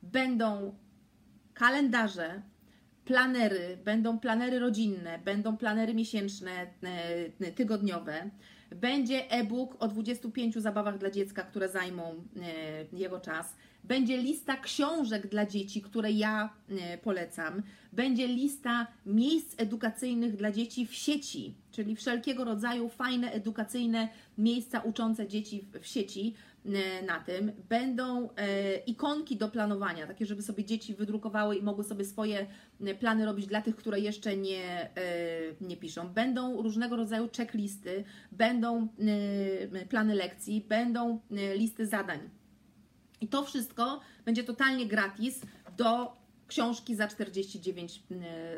[0.02, 0.74] będą
[1.54, 2.42] kalendarze,
[3.04, 6.50] planery, będą planery rodzinne, będą planery miesięczne,
[7.40, 8.30] e, tygodniowe.
[8.70, 12.24] Będzie e-book o 25 zabawach dla dziecka, które zajmą
[12.92, 13.56] jego czas.
[13.88, 17.62] Będzie lista książek dla dzieci, które ja e, polecam.
[17.92, 25.28] Będzie lista miejsc edukacyjnych dla dzieci w sieci, czyli wszelkiego rodzaju fajne, edukacyjne miejsca uczące
[25.28, 26.34] dzieci w- sieci
[26.66, 27.52] e, na tym.
[27.68, 32.46] Będą e, ikonki do planowania, takie, żeby sobie dzieci wydrukowały i mogły sobie swoje
[33.00, 34.90] plany robić dla tych, które jeszcze nie,
[35.60, 36.08] nie piszą.
[36.08, 38.88] Będą różnego rodzaju checklisty, będą
[39.88, 41.20] plany lekcji, będą
[41.56, 42.18] listy zadań.
[43.20, 45.40] I to wszystko będzie totalnie gratis
[45.76, 46.16] do
[46.48, 48.02] książki za 49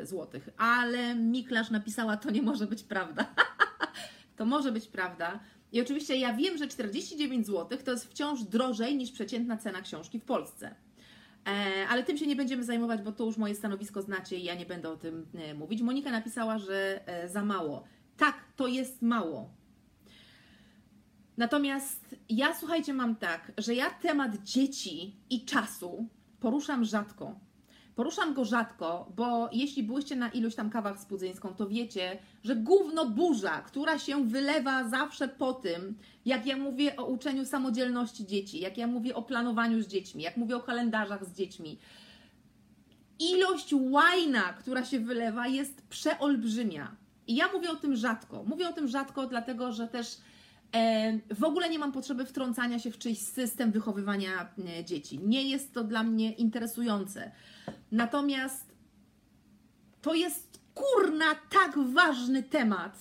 [0.03, 0.41] zł.
[0.57, 3.25] Ale Miklasz napisała, to nie może być prawda.
[4.37, 5.39] to może być prawda.
[5.71, 10.19] I oczywiście ja wiem, że 49 zł to jest wciąż drożej niż przeciętna cena książki
[10.19, 10.75] w Polsce.
[11.47, 14.55] E, ale tym się nie będziemy zajmować, bo to już moje stanowisko znacie i ja
[14.55, 15.81] nie będę o tym e, mówić.
[15.81, 17.83] Monika napisała, że e, za mało.
[18.17, 19.49] Tak, to jest mało.
[21.41, 26.07] Natomiast ja, słuchajcie, mam tak, że ja temat dzieci i czasu
[26.39, 27.39] poruszam rzadko.
[27.95, 32.55] Poruszam go rzadko, bo jeśli byłyście na iluś tam kawach z Pudzyńską, to wiecie, że
[32.55, 38.59] gówno burza, która się wylewa zawsze po tym, jak ja mówię o uczeniu samodzielności dzieci,
[38.59, 41.79] jak ja mówię o planowaniu z dziećmi, jak mówię o kalendarzach z dziećmi,
[43.19, 46.95] ilość łajna, która się wylewa, jest przeolbrzymia.
[47.27, 48.43] I ja mówię o tym rzadko.
[48.43, 50.17] Mówię o tym rzadko, dlatego że też
[51.35, 55.19] w ogóle nie mam potrzeby wtrącania się w czyjś system wychowywania e, dzieci.
[55.19, 57.31] Nie jest to dla mnie interesujące.
[57.91, 58.75] Natomiast
[60.01, 62.97] to jest kurna tak ważny temat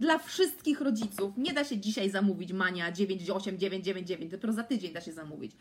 [0.00, 1.34] dla wszystkich rodziców.
[1.36, 5.52] Nie da się dzisiaj zamówić Mania 98999, dopiero za tydzień da się zamówić.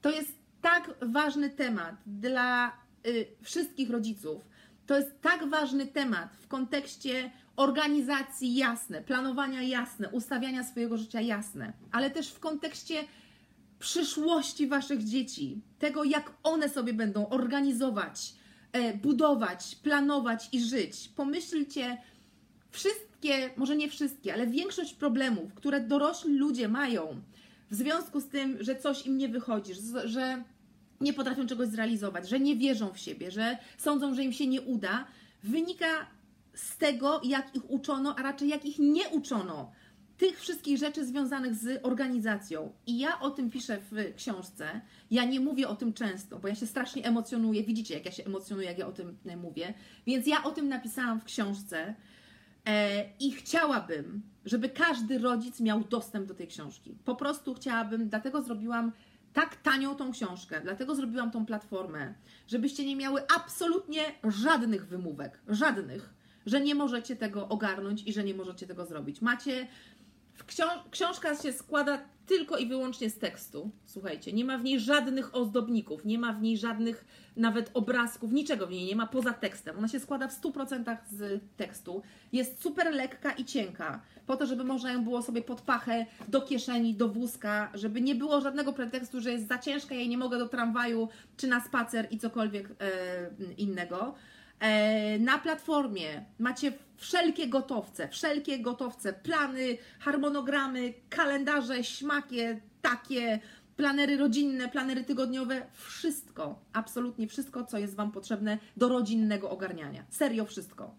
[0.00, 2.72] To jest tak ważny temat dla
[3.06, 4.48] y, wszystkich rodziców.
[4.86, 11.72] To jest tak ważny temat w kontekście organizacji jasne, planowania jasne, ustawiania swojego życia jasne,
[11.92, 13.04] ale też w kontekście
[13.78, 18.34] przyszłości waszych dzieci, tego jak one sobie będą organizować,
[18.72, 21.08] e, budować, planować i żyć.
[21.16, 21.98] Pomyślcie,
[22.70, 27.20] wszystkie, może nie wszystkie, ale większość problemów, które dorośli ludzie mają
[27.70, 30.42] w związku z tym, że coś im nie wychodzi, że- że
[31.02, 34.60] nie potrafią czegoś zrealizować, że nie wierzą w siebie, że sądzą, że im się nie
[34.60, 35.06] uda,
[35.42, 36.06] wynika
[36.54, 39.72] z tego, jak ich uczono, a raczej jak ich nie uczono.
[40.16, 42.72] Tych wszystkich rzeczy związanych z organizacją.
[42.86, 44.80] I ja o tym piszę w książce.
[45.10, 47.64] Ja nie mówię o tym często, bo ja się strasznie emocjonuję.
[47.64, 49.74] Widzicie, jak ja się emocjonuję, jak ja o tym e, mówię.
[50.06, 51.94] Więc ja o tym napisałam w książce.
[52.66, 56.96] E, I chciałabym, żeby każdy rodzic miał dostęp do tej książki.
[57.04, 58.92] Po prostu chciałabym, dlatego zrobiłam
[59.32, 62.14] tak tanią tą książkę, dlatego zrobiłam tą platformę,
[62.48, 66.10] żebyście nie miały absolutnie żadnych wymówek, żadnych,
[66.46, 69.22] że nie możecie tego ogarnąć i że nie możecie tego zrobić.
[69.22, 69.66] Macie.
[70.90, 73.70] Książka się składa tylko i wyłącznie z tekstu.
[73.86, 77.04] Słuchajcie, nie ma w niej żadnych ozdobników, nie ma w niej żadnych
[77.36, 79.78] nawet obrazków, niczego w niej nie ma poza tekstem.
[79.78, 82.02] Ona się składa w 100% z tekstu.
[82.32, 86.40] Jest super lekka i cienka, po to, żeby można ją było sobie pod pachę, do
[86.40, 90.38] kieszeni, do wózka, żeby nie było żadnego pretekstu, że jest za ciężka, ja nie mogę
[90.38, 94.14] do tramwaju czy na spacer i cokolwiek e, innego.
[94.60, 103.40] E, Na platformie macie wszelkie gotowce, wszelkie gotowce, plany, harmonogramy, kalendarze, śmakie, takie,
[103.76, 110.04] planery rodzinne, planery tygodniowe, wszystko, absolutnie wszystko, co jest Wam potrzebne do rodzinnego ogarniania.
[110.08, 110.94] Serio wszystko.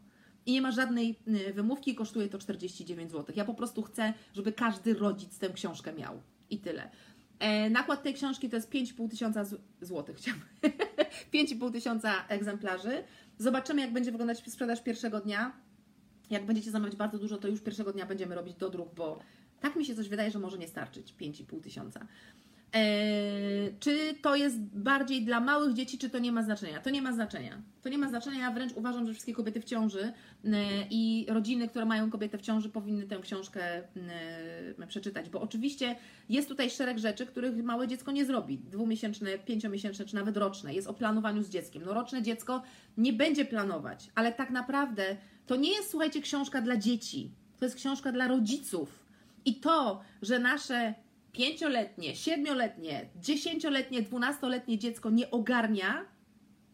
[0.46, 3.36] I nie ma żadnej y, wymówki, kosztuje to 49 zł.
[3.36, 6.22] Ja po prostu chcę, żeby każdy rodzic tę książkę miał.
[6.50, 6.90] I tyle.
[7.40, 9.46] E, nakład tej książki to jest 5,5 tysiąca
[9.82, 10.42] złotych, chciałam.
[11.34, 13.04] 5,5 tysiąca egzemplarzy.
[13.38, 15.52] Zobaczymy, jak będzie wyglądać sprzedaż pierwszego dnia.
[16.34, 19.20] Jak będziecie zamawiać bardzo dużo, to już pierwszego dnia będziemy robić dodruk, bo
[19.60, 22.08] tak mi się coś wydaje, że może nie starczyć 5,5 tysiąca.
[22.74, 26.80] Eee, czy to jest bardziej dla małych dzieci, czy to nie ma znaczenia?
[26.80, 27.62] To nie ma znaczenia.
[27.82, 28.40] To nie ma znaczenia.
[28.40, 30.14] Ja wręcz uważam, że wszystkie kobiety w ciąży e,
[30.90, 33.62] i rodziny, które mają kobietę w ciąży, powinny tę książkę
[34.80, 35.96] e, przeczytać, bo oczywiście
[36.30, 38.58] jest tutaj szereg rzeczy, których małe dziecko nie zrobi.
[38.58, 40.74] Dwumiesięczne, pięciomiesięczne, czy nawet roczne.
[40.74, 41.84] Jest o planowaniu z dzieckiem.
[41.86, 42.64] No roczne dziecko
[42.98, 47.32] nie będzie planować, ale tak naprawdę to nie jest, słuchajcie, książka dla dzieci.
[47.60, 49.06] To jest książka dla rodziców.
[49.46, 50.94] I to, że nasze
[51.32, 56.06] pięcioletnie, siedmioletnie, dziesięcioletnie, dwunastoletnie dziecko nie ogarnia,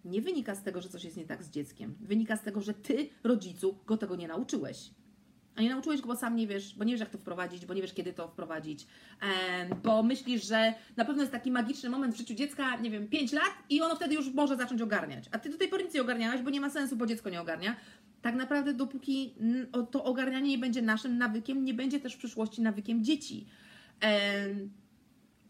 [0.06, 1.96] nie wynika z tego, że coś jest nie tak z dzieckiem.
[2.02, 4.92] Wynika z tego, że ty, rodzicu, go tego nie nauczyłeś.
[5.56, 7.74] A nie nauczyłeś go, bo sam nie wiesz, bo nie wiesz, jak to wprowadzić, bo
[7.74, 8.88] nie wiesz, kiedy to wprowadzić,
[9.84, 13.32] bo myślisz, że na pewno jest taki magiczny moment w życiu dziecka, nie wiem, 5
[13.32, 15.26] lat i ono wtedy już może zacząć ogarniać.
[15.32, 17.42] A ty do tej pory nic nie ogarniałaś, bo nie ma sensu, bo dziecko nie
[17.42, 17.76] ogarnia.
[18.22, 19.36] Tak naprawdę, dopóki
[19.92, 23.46] to ogarnianie nie będzie naszym nawykiem, nie będzie też w przyszłości nawykiem dzieci.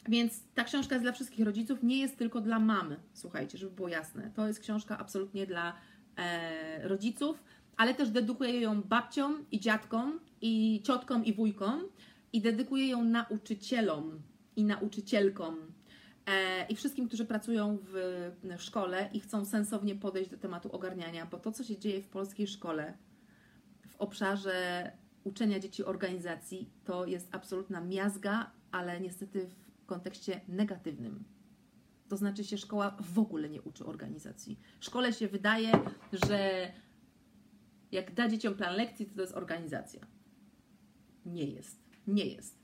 [0.09, 3.87] Więc ta książka jest dla wszystkich rodziców, nie jest tylko dla mamy, słuchajcie, żeby było
[3.87, 4.31] jasne.
[4.35, 5.73] To jest książka absolutnie dla
[6.15, 7.43] e, rodziców,
[7.77, 11.83] ale też dedykuję ją babciom i dziadkom, i ciotkom i wujkom,
[12.33, 14.21] i dedykuję ją nauczycielom
[14.55, 15.57] i nauczycielkom.
[16.29, 21.37] E, I wszystkim, którzy pracują w, szkole i chcą sensownie podejść do tematu ogarniania, bo
[21.37, 22.97] to, co się dzieje w polskiej szkole,
[23.89, 24.91] w obszarze
[25.23, 29.49] uczenia dzieci organizacji to jest absolutna miazga, ale niestety
[29.83, 31.23] w kontekście negatywnym.
[32.09, 34.59] To znaczy się szkoła w ogóle nie uczy organizacji.
[34.79, 35.71] Szkole się wydaje,
[36.29, 36.71] że
[37.91, 40.07] jak da dzieciom plan lekcji, to to jest organizacja.
[41.25, 41.79] Nie jest.
[42.07, 42.58] Nie jest.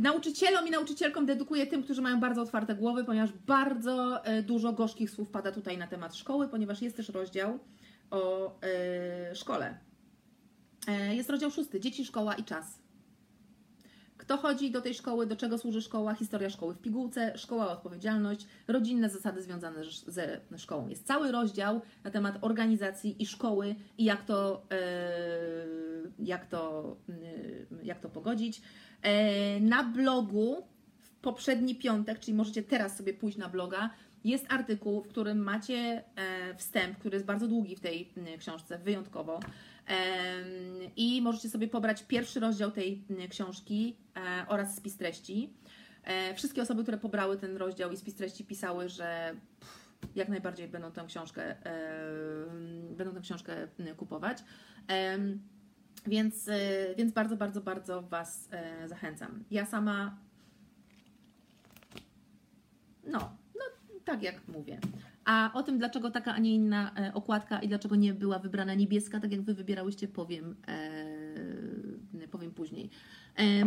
[0.00, 5.10] Nauczycielom i nauczycielkom dedykuję tym, którzy mają bardzo otwarte głowy, ponieważ bardzo e, dużo gorzkich
[5.10, 7.58] słów pada tutaj na temat szkoły, ponieważ jest też rozdział
[8.10, 9.78] o e, szkole.
[10.88, 12.84] E, jest rozdział szósty: Dzieci, szkoła i czas.
[14.16, 18.46] Kto chodzi do tej szkoły, do czego służy szkoła, historia szkoły w pigułce, szkoła odpowiedzialność,
[18.68, 20.88] rodzinne zasady związane ze szkołą.
[20.88, 24.66] Jest cały rozdział na temat organizacji i szkoły i jak to,
[26.18, 27.14] jak to, e,
[27.82, 28.62] jak to pogodzić.
[29.02, 30.66] E, na blogu
[30.98, 33.90] w poprzedni piątek, czyli możecie teraz sobie pójść na bloga,
[34.24, 39.40] jest artykuł, w którym macie e, wstęp, który jest bardzo długi w tej książce, wyjątkowo.
[39.86, 45.52] Em, I możecie sobie pobrać pierwszy rozdział tej książki e, oraz spis treści.
[46.04, 49.34] E, Wszystkie osoby, które pobrały ten rozdział i spis treści pisały, że
[50.14, 51.76] jak najbardziej będą tę książkę, e,
[52.90, 54.38] będą tę książkę kupować.
[56.06, 59.44] Więc, e, więc bardzo, bardzo, bardzo Was e, zachęcam.
[59.50, 60.24] Ja sama
[63.06, 63.64] no, no
[64.04, 64.78] tak jak mówię.
[65.24, 68.74] A o tym, dlaczego taka, a nie inna e, okładka i dlaczego nie była wybrana
[68.74, 72.90] niebieska, tak jak Wy wybierałyście, powiem, e, powiem później.
[73.34, 73.64] E,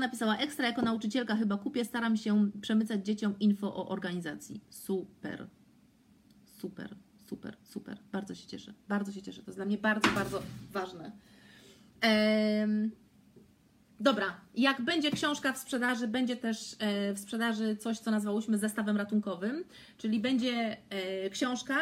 [0.00, 4.60] napisała, ekstra jako nauczycielka chyba kupię, staram się przemycać dzieciom info o organizacji.
[4.70, 5.46] Super,
[6.58, 7.98] super, super, super.
[8.12, 9.42] Bardzo się cieszę, bardzo się cieszę.
[9.42, 11.12] To jest dla mnie bardzo, bardzo ważne.
[12.00, 12.90] Em,
[14.00, 18.96] Dobra, jak będzie książka w sprzedaży, będzie też e, w sprzedaży coś, co nazwałyśmy zestawem
[18.96, 19.64] ratunkowym,
[19.98, 21.76] czyli będzie e, książka,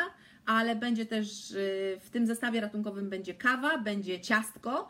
[0.47, 1.55] ale będzie też e,
[2.01, 4.89] w tym zestawie ratunkowym będzie kawa, będzie ciastko,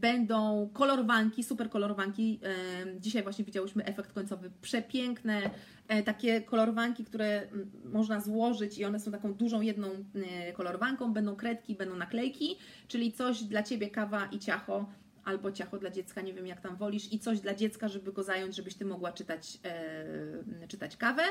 [0.00, 2.40] będą kolorowanki, super kolorowanki.
[2.42, 5.50] E, dzisiaj właśnie widziałyśmy efekt końcowy, przepiękne
[5.88, 7.48] e, takie kolorowanki, które
[7.84, 12.56] można złożyć i one są taką dużą jedną e, kolorowanką, będą kredki, będą naklejki,
[12.88, 14.86] czyli coś dla Ciebie kawa i ciacho
[15.24, 18.22] albo ciacho dla dziecka, nie wiem jak tam wolisz, i coś dla dziecka, żeby go
[18.22, 21.22] zająć, żebyś ty mogła czytać, e, czytać kawę.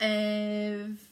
[0.00, 0.06] E,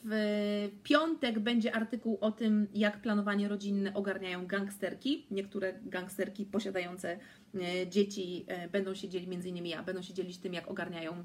[0.04, 5.26] w piątek będzie artykuł o tym, jak planowanie rodzinne ogarniają gangsterki.
[5.30, 7.18] Niektóre gangsterki posiadające
[7.54, 11.24] e, dzieci e, będą się dzielić, między innymi ja, będą się dzielić tym, jak ogarniają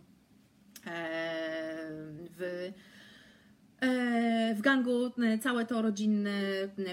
[2.38, 2.72] w
[4.56, 6.32] w gangu całe to rodzinne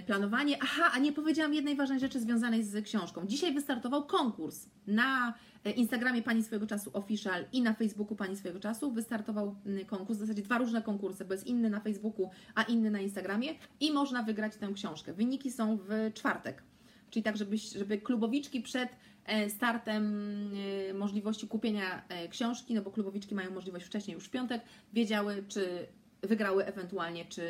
[0.07, 0.57] planowanie.
[0.63, 3.27] Aha, a nie powiedziałam jednej ważnej rzeczy związanej z książką.
[3.27, 8.93] Dzisiaj wystartował konkurs na Instagramie Pani Swojego Czasu Official i na Facebooku Pani Swojego Czasu.
[8.93, 13.01] Wystartował konkurs, w zasadzie dwa różne konkursy, bo jest inny na Facebooku, a inny na
[13.01, 15.13] Instagramie i można wygrać tę książkę.
[15.13, 16.63] Wyniki są w czwartek.
[17.11, 18.89] Czyli tak, żeby, żeby klubowiczki przed
[19.27, 20.05] e, startem
[20.91, 25.45] e, możliwości kupienia e, książki, no bo klubowiczki mają możliwość wcześniej już w piątek, wiedziały,
[25.49, 25.87] czy
[26.23, 27.43] wygrały ewentualnie, czy,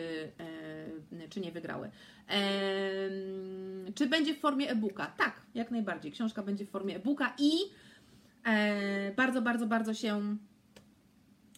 [1.19, 1.91] e, czy nie wygrały.
[3.95, 5.07] Czy będzie w formie e-booka?
[5.07, 6.13] Tak, jak najbardziej.
[6.13, 8.00] Książka będzie w formie e-booka i e,
[9.17, 10.37] bardzo, bardzo, bardzo się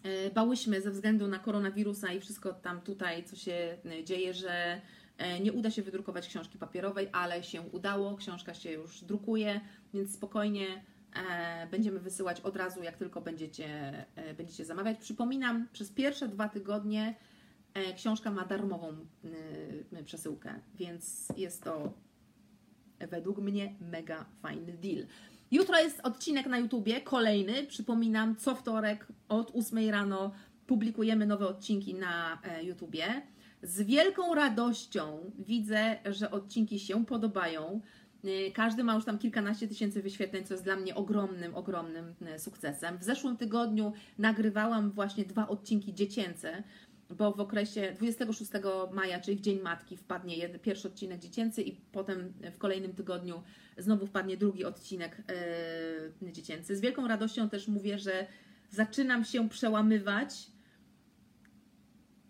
[0.03, 4.81] e, bałyśmy ze względu na koronawirusa i wszystko tam tutaj, co się e, dzieje, że
[5.19, 8.17] e, nie uda się wydrukować książki papierowej, ale się udało.
[8.17, 9.61] Książka się już drukuje,
[9.95, 10.67] więc spokojnie
[11.31, 13.67] e, będziemy wysyłać od razu, jak tylko będziecie,
[14.17, 14.99] e, będziecie zamawiać.
[14.99, 17.15] Przypominam, przez pierwsze dwa tygodnie
[17.75, 18.97] e, książka ma darmową
[20.05, 21.93] przesyłkę, więc jest to
[22.99, 25.07] według mnie mega fajny deal.
[25.53, 27.67] Jutro jest odcinek na YouTubie, kolejny.
[27.67, 30.33] Przypominam, co wtorek od 8 rano
[30.67, 33.23] publikujemy nowe odcinki na e, YouTubie.
[33.63, 37.81] Z wielką radością widzę, że odcinki się podobają.
[38.25, 42.39] Y, Każdy ma już tam kilkanaście tysięcy wyświetleń, co jest dla mnie ogromnym, ogromnym e,
[42.39, 42.99] sukcesem.
[42.99, 46.63] W zeszłym tygodniu nagrywałam właśnie dwa odcinki dziecięce,
[47.13, 48.51] bo w okresie 26
[48.93, 53.43] maja, czyli w Dzień Matki, wpadnie jeden, pierwszy odcinek dziecięcy i potem w kolejnym tygodniu
[53.79, 55.23] znowu wpadnie drugi odcinek
[56.23, 56.77] e, dziecięcy.
[56.77, 58.27] Z wielką radością też mówię, że
[58.71, 60.47] zaczynam się przełamywać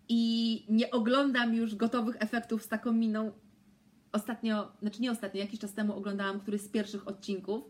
[0.09, 3.31] i nie oglądam już gotowych efektów z taką miną.
[4.11, 7.63] Ostatnio, znaczy nie ostatnio, jakiś czas temu oglądałam któryś z pierwszych odcinków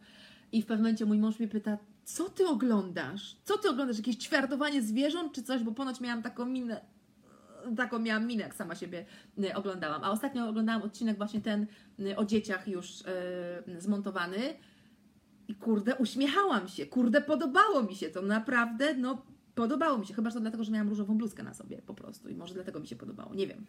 [0.52, 3.38] i w pewnym momencie mój mąż mnie pyta, co ty oglądasz?
[3.44, 3.98] Co ty oglądasz?
[3.98, 5.64] Jakieś ćwiartowanie zwierząt czy coś?
[5.64, 6.82] Bo ponoć miałam taką minę,
[7.78, 9.06] taką miałam minę, jak sama siebie
[9.44, 10.04] y, oglądałam.
[10.04, 11.68] A ostatnio oglądałam odcinek właśnie ten
[12.00, 13.06] y, o dzieciach już y,
[13.82, 14.38] zmontowany.
[15.48, 20.30] I kurde, uśmiechałam się, kurde, podobało mi się to, naprawdę, no podobało mi się, chyba
[20.30, 22.30] że to dlatego, że miałam różową bluzkę na sobie po prostu.
[22.30, 23.66] I może dlatego mi się podobało, nie wiem.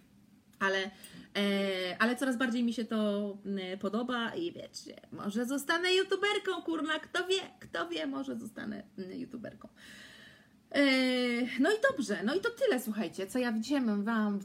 [0.59, 0.90] Ale,
[1.36, 3.38] e, ale coraz bardziej mi się to
[3.80, 8.82] podoba i wiecie, może zostanę youtuberką, kurna, kto wie, kto wie, może zostanę
[9.16, 9.68] youtuberką.
[10.75, 10.81] E,
[11.61, 14.41] No i dobrze, no i to tyle, słuchajcie, co ja mam Wam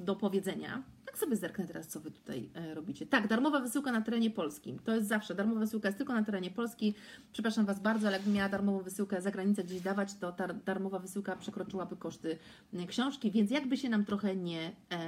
[0.00, 0.82] do powiedzenia.
[1.06, 3.06] Tak sobie zerknę teraz, co Wy tutaj e, robicie.
[3.06, 4.78] Tak, darmowa wysyłka na terenie polskim.
[4.78, 6.94] To jest zawsze, darmowa wysyłka jest tylko na terenie Polski.
[7.32, 10.98] Przepraszam Was bardzo, ale jakbym miała darmową wysyłkę za granicę gdzieś dawać, to ta darmowa
[10.98, 12.38] wysyłka przekroczyłaby koszty
[12.74, 15.00] e, książki, więc jakby się nam trochę nie, e,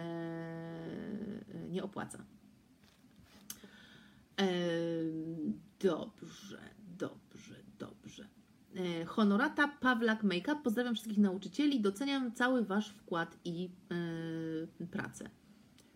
[1.70, 2.18] nie opłaca.
[4.40, 4.46] E,
[5.80, 6.60] dobrze,
[6.98, 8.31] dobrze, dobrze.
[8.76, 10.62] E, Honorata Pawlak Makeup.
[10.62, 11.80] Pozdrawiam wszystkich nauczycieli.
[11.80, 13.70] Doceniam cały Wasz wkład i
[14.80, 15.30] e, pracę.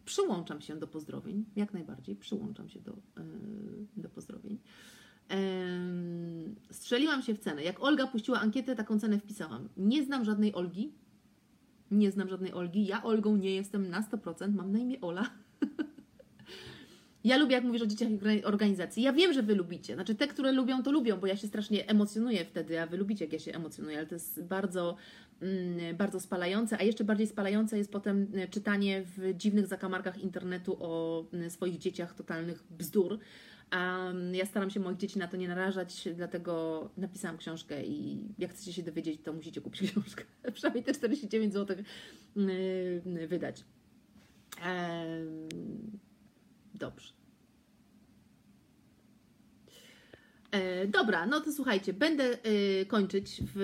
[0.04, 2.16] Przyłączam się do pozdrowień, jak najbardziej.
[2.16, 2.96] Przyłączam się do, e,
[3.96, 4.58] do pozdrowień.
[5.28, 7.62] Em, Strzeliłam się w cenę.
[7.62, 9.68] Jak Olga puściła ankietę, taką cenę wpisałam.
[9.76, 10.92] Nie znam żadnej Olgi.
[11.90, 12.86] Nie znam żadnej Olgi.
[12.86, 14.54] Ja Olgą nie jestem na 100%.
[14.54, 15.30] Mam na imię Ola.
[17.26, 19.02] Ja lubię, jak mówisz o dzieciach i organi- organizacji.
[19.02, 19.94] Ja wiem, że wy lubicie.
[19.94, 23.24] Znaczy, te, które lubią, to lubią, bo ja się strasznie emocjonuję wtedy, a wy lubicie,
[23.24, 24.96] jak ja się emocjonuję, ale to jest bardzo,
[25.40, 26.78] mm, bardzo spalające.
[26.78, 31.78] A jeszcze bardziej spalające jest potem e, czytanie w dziwnych zakamarkach internetu o mm, swoich
[31.78, 33.18] dzieciach totalnych bzdur.
[33.70, 38.24] A mm, ja staram się moich dzieci na to nie narażać, dlatego napisałam książkę i
[38.38, 40.24] jak chcecie się dowiedzieć, to musicie kupić książkę.
[40.52, 41.76] Przynajmniej te 49 zł
[42.36, 43.64] mm, wydać.
[46.78, 47.12] Dobrze.
[50.45, 50.45] E,
[50.88, 53.60] dobra, no to słuchajcie, będę y, kończyć w,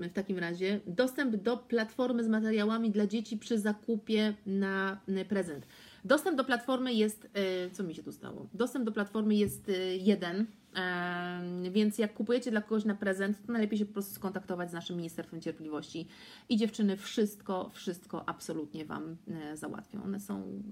[0.00, 0.80] y, w takim razie.
[0.86, 5.66] Dostęp do platformy z materiałami dla dzieci przy zakupie na y, prezent.
[6.04, 8.46] Dostęp do platformy jest, y, co mi się tu stało?
[8.54, 10.46] Dostęp do platformy jest jeden,
[10.76, 14.72] e, więc jak kupujecie dla kogoś na prezent, to najlepiej się po prostu skontaktować z
[14.72, 16.08] naszym Ministerstwem Cierpliwości
[16.48, 20.02] i dziewczyny wszystko, wszystko absolutnie Wam e, załatwią.
[20.02, 20.62] One są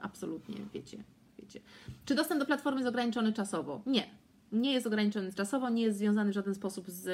[0.00, 0.98] absolutnie, wiecie,
[1.38, 1.60] wiecie.
[2.04, 3.82] Czy dostęp do platformy jest ograniczony czasowo?
[3.86, 4.23] Nie.
[4.52, 7.06] Nie jest ograniczony czasowo, nie jest związany w żaden sposób z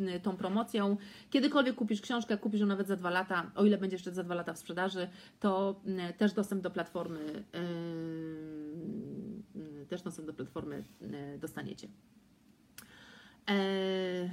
[0.00, 0.96] y, tą promocją.
[1.30, 4.34] Kiedykolwiek kupisz książkę, kupisz ją nawet za dwa lata, o ile będzie jeszcze za dwa
[4.34, 5.08] lata w sprzedaży,
[5.40, 5.80] to
[6.10, 7.42] y, też dostęp do platformy y,
[9.82, 10.84] y, też dostęp do platformy
[11.40, 11.88] dostaniecie.
[13.50, 14.30] E,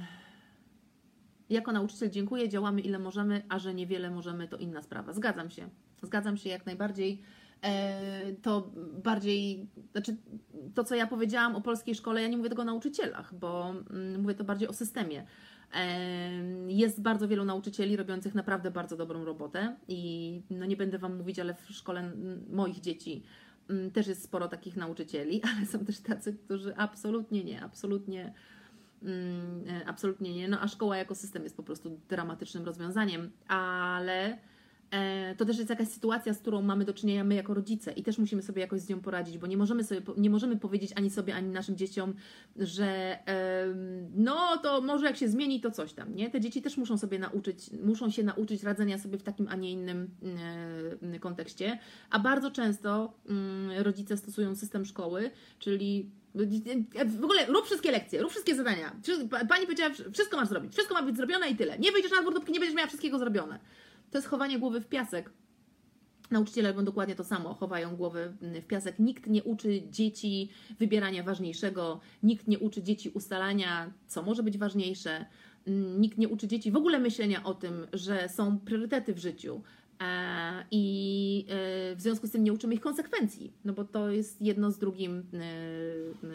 [1.50, 5.12] jako nauczyciel dziękuję, działamy ile możemy, a że niewiele możemy, to inna sprawa.
[5.12, 5.68] Zgadzam się.
[6.02, 7.22] Zgadzam się jak najbardziej.
[7.64, 8.70] E, to
[9.04, 10.16] bardziej, znaczy
[10.74, 14.22] to, co ja powiedziałam o polskiej szkole, ja nie mówię tego o nauczycielach, bo mm,
[14.22, 15.26] mówię to bardziej o systemie.
[15.74, 16.30] E,
[16.68, 21.38] Jest bardzo wielu nauczycieli robiących naprawdę bardzo dobrą robotę i no nie będę Wam mówić,
[21.38, 22.12] ale w szkole
[22.50, 23.22] moich dzieci
[23.92, 28.34] też jest sporo takich nauczycieli, ale są też tacy, którzy absolutnie nie, absolutnie
[29.04, 30.48] Mm, e, absolutnie nie.
[30.48, 34.38] No a szkoła jako system jest po prostu dramatycznym rozwiązaniem, ale
[35.36, 38.18] to też jest jakaś sytuacja, z którą mamy do czynienia my jako rodzice i też
[38.18, 41.34] musimy sobie jakoś z nią poradzić, bo nie możemy sobie, nie możemy powiedzieć ani sobie,
[41.34, 42.14] ani naszym dzieciom,
[42.56, 43.18] że
[44.14, 46.30] no to może jak się zmieni, to coś tam, nie?
[46.30, 49.72] Te dzieci też muszą sobie nauczyć, muszą się nauczyć radzenia sobie w takim, a nie
[49.72, 50.08] innym
[51.14, 51.78] e, kontekście,
[52.10, 56.10] a bardzo często mm, rodzice stosują system szkoły, czyli
[57.20, 58.96] w ogóle rób wszystkie lekcje, rób wszystkie zadania.
[59.48, 61.78] Pani powiedziała, wszystko masz zrobić, wszystko ma być zrobione i tyle.
[61.78, 63.58] Nie wyjdziesz na dwór, dopóki nie będziesz miała wszystkiego zrobione.
[64.10, 65.30] To jest chowanie głowy w piasek.
[66.30, 68.98] Nauczyciele robią dokładnie to samo, chowają głowy mm, w piasek.
[68.98, 75.26] Nikt nie uczy dzieci wybierania ważniejszego, nikt nie uczy dzieci ustalania, co może być ważniejsze,
[75.66, 79.62] Mm, nikt nie uczy dzieci w ogóle myślenia o tym, że są priorytety w życiu.
[80.00, 84.42] E, I e, w związku z tym nie uczymy ich konsekwencji, no bo to jest
[84.42, 85.22] jedno z drugim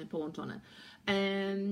[0.01, 0.59] e, połączone.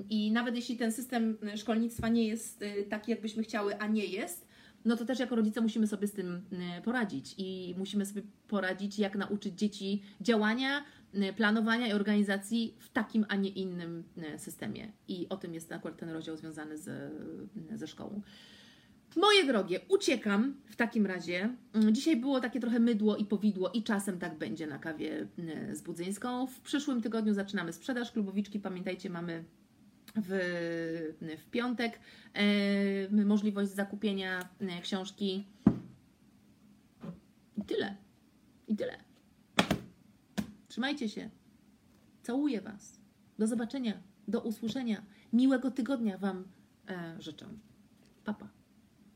[0.10, 4.47] I nawet jeśli ten system szkolnictwa nie jest taki, jakbyśmy chciały, a nie jest,
[4.86, 9.00] no to też jako rodzice musimy sobie z tym e, poradzić i musimy sobie poradzić,
[9.00, 14.92] jak nauczyć dzieci działania, e, planowania i organizacji w takim, a nie innym e, systemie.
[15.08, 17.14] I o tym jest akurat ten rozdział związany z,
[17.76, 18.22] ze szkołą.
[19.16, 21.56] Moje drogie, uciekam w takim razie.
[21.74, 25.28] Mm, Dzisiaj było takie trochę mydło i powidło i czasem tak będzie na kawie
[25.72, 26.48] z Budzyńską.
[26.48, 28.60] W przyszłym tygodniu zaczynamy sprzedaż klubowiczki.
[28.60, 29.44] Pamiętajcie, mamy
[30.18, 32.00] w, w piątek
[33.26, 35.48] możliwość zakupienia e, książki.
[37.58, 37.96] I tyle.
[38.68, 38.98] I tyle.
[40.68, 41.30] Trzymajcie się.
[42.24, 43.00] Całuję Was.
[43.40, 44.02] Do zobaczenia.
[44.28, 45.04] Do usłyszenia.
[45.34, 46.48] Miłego tygodnia Wam
[46.90, 47.46] e, życzę.
[48.24, 48.57] Pa, pa.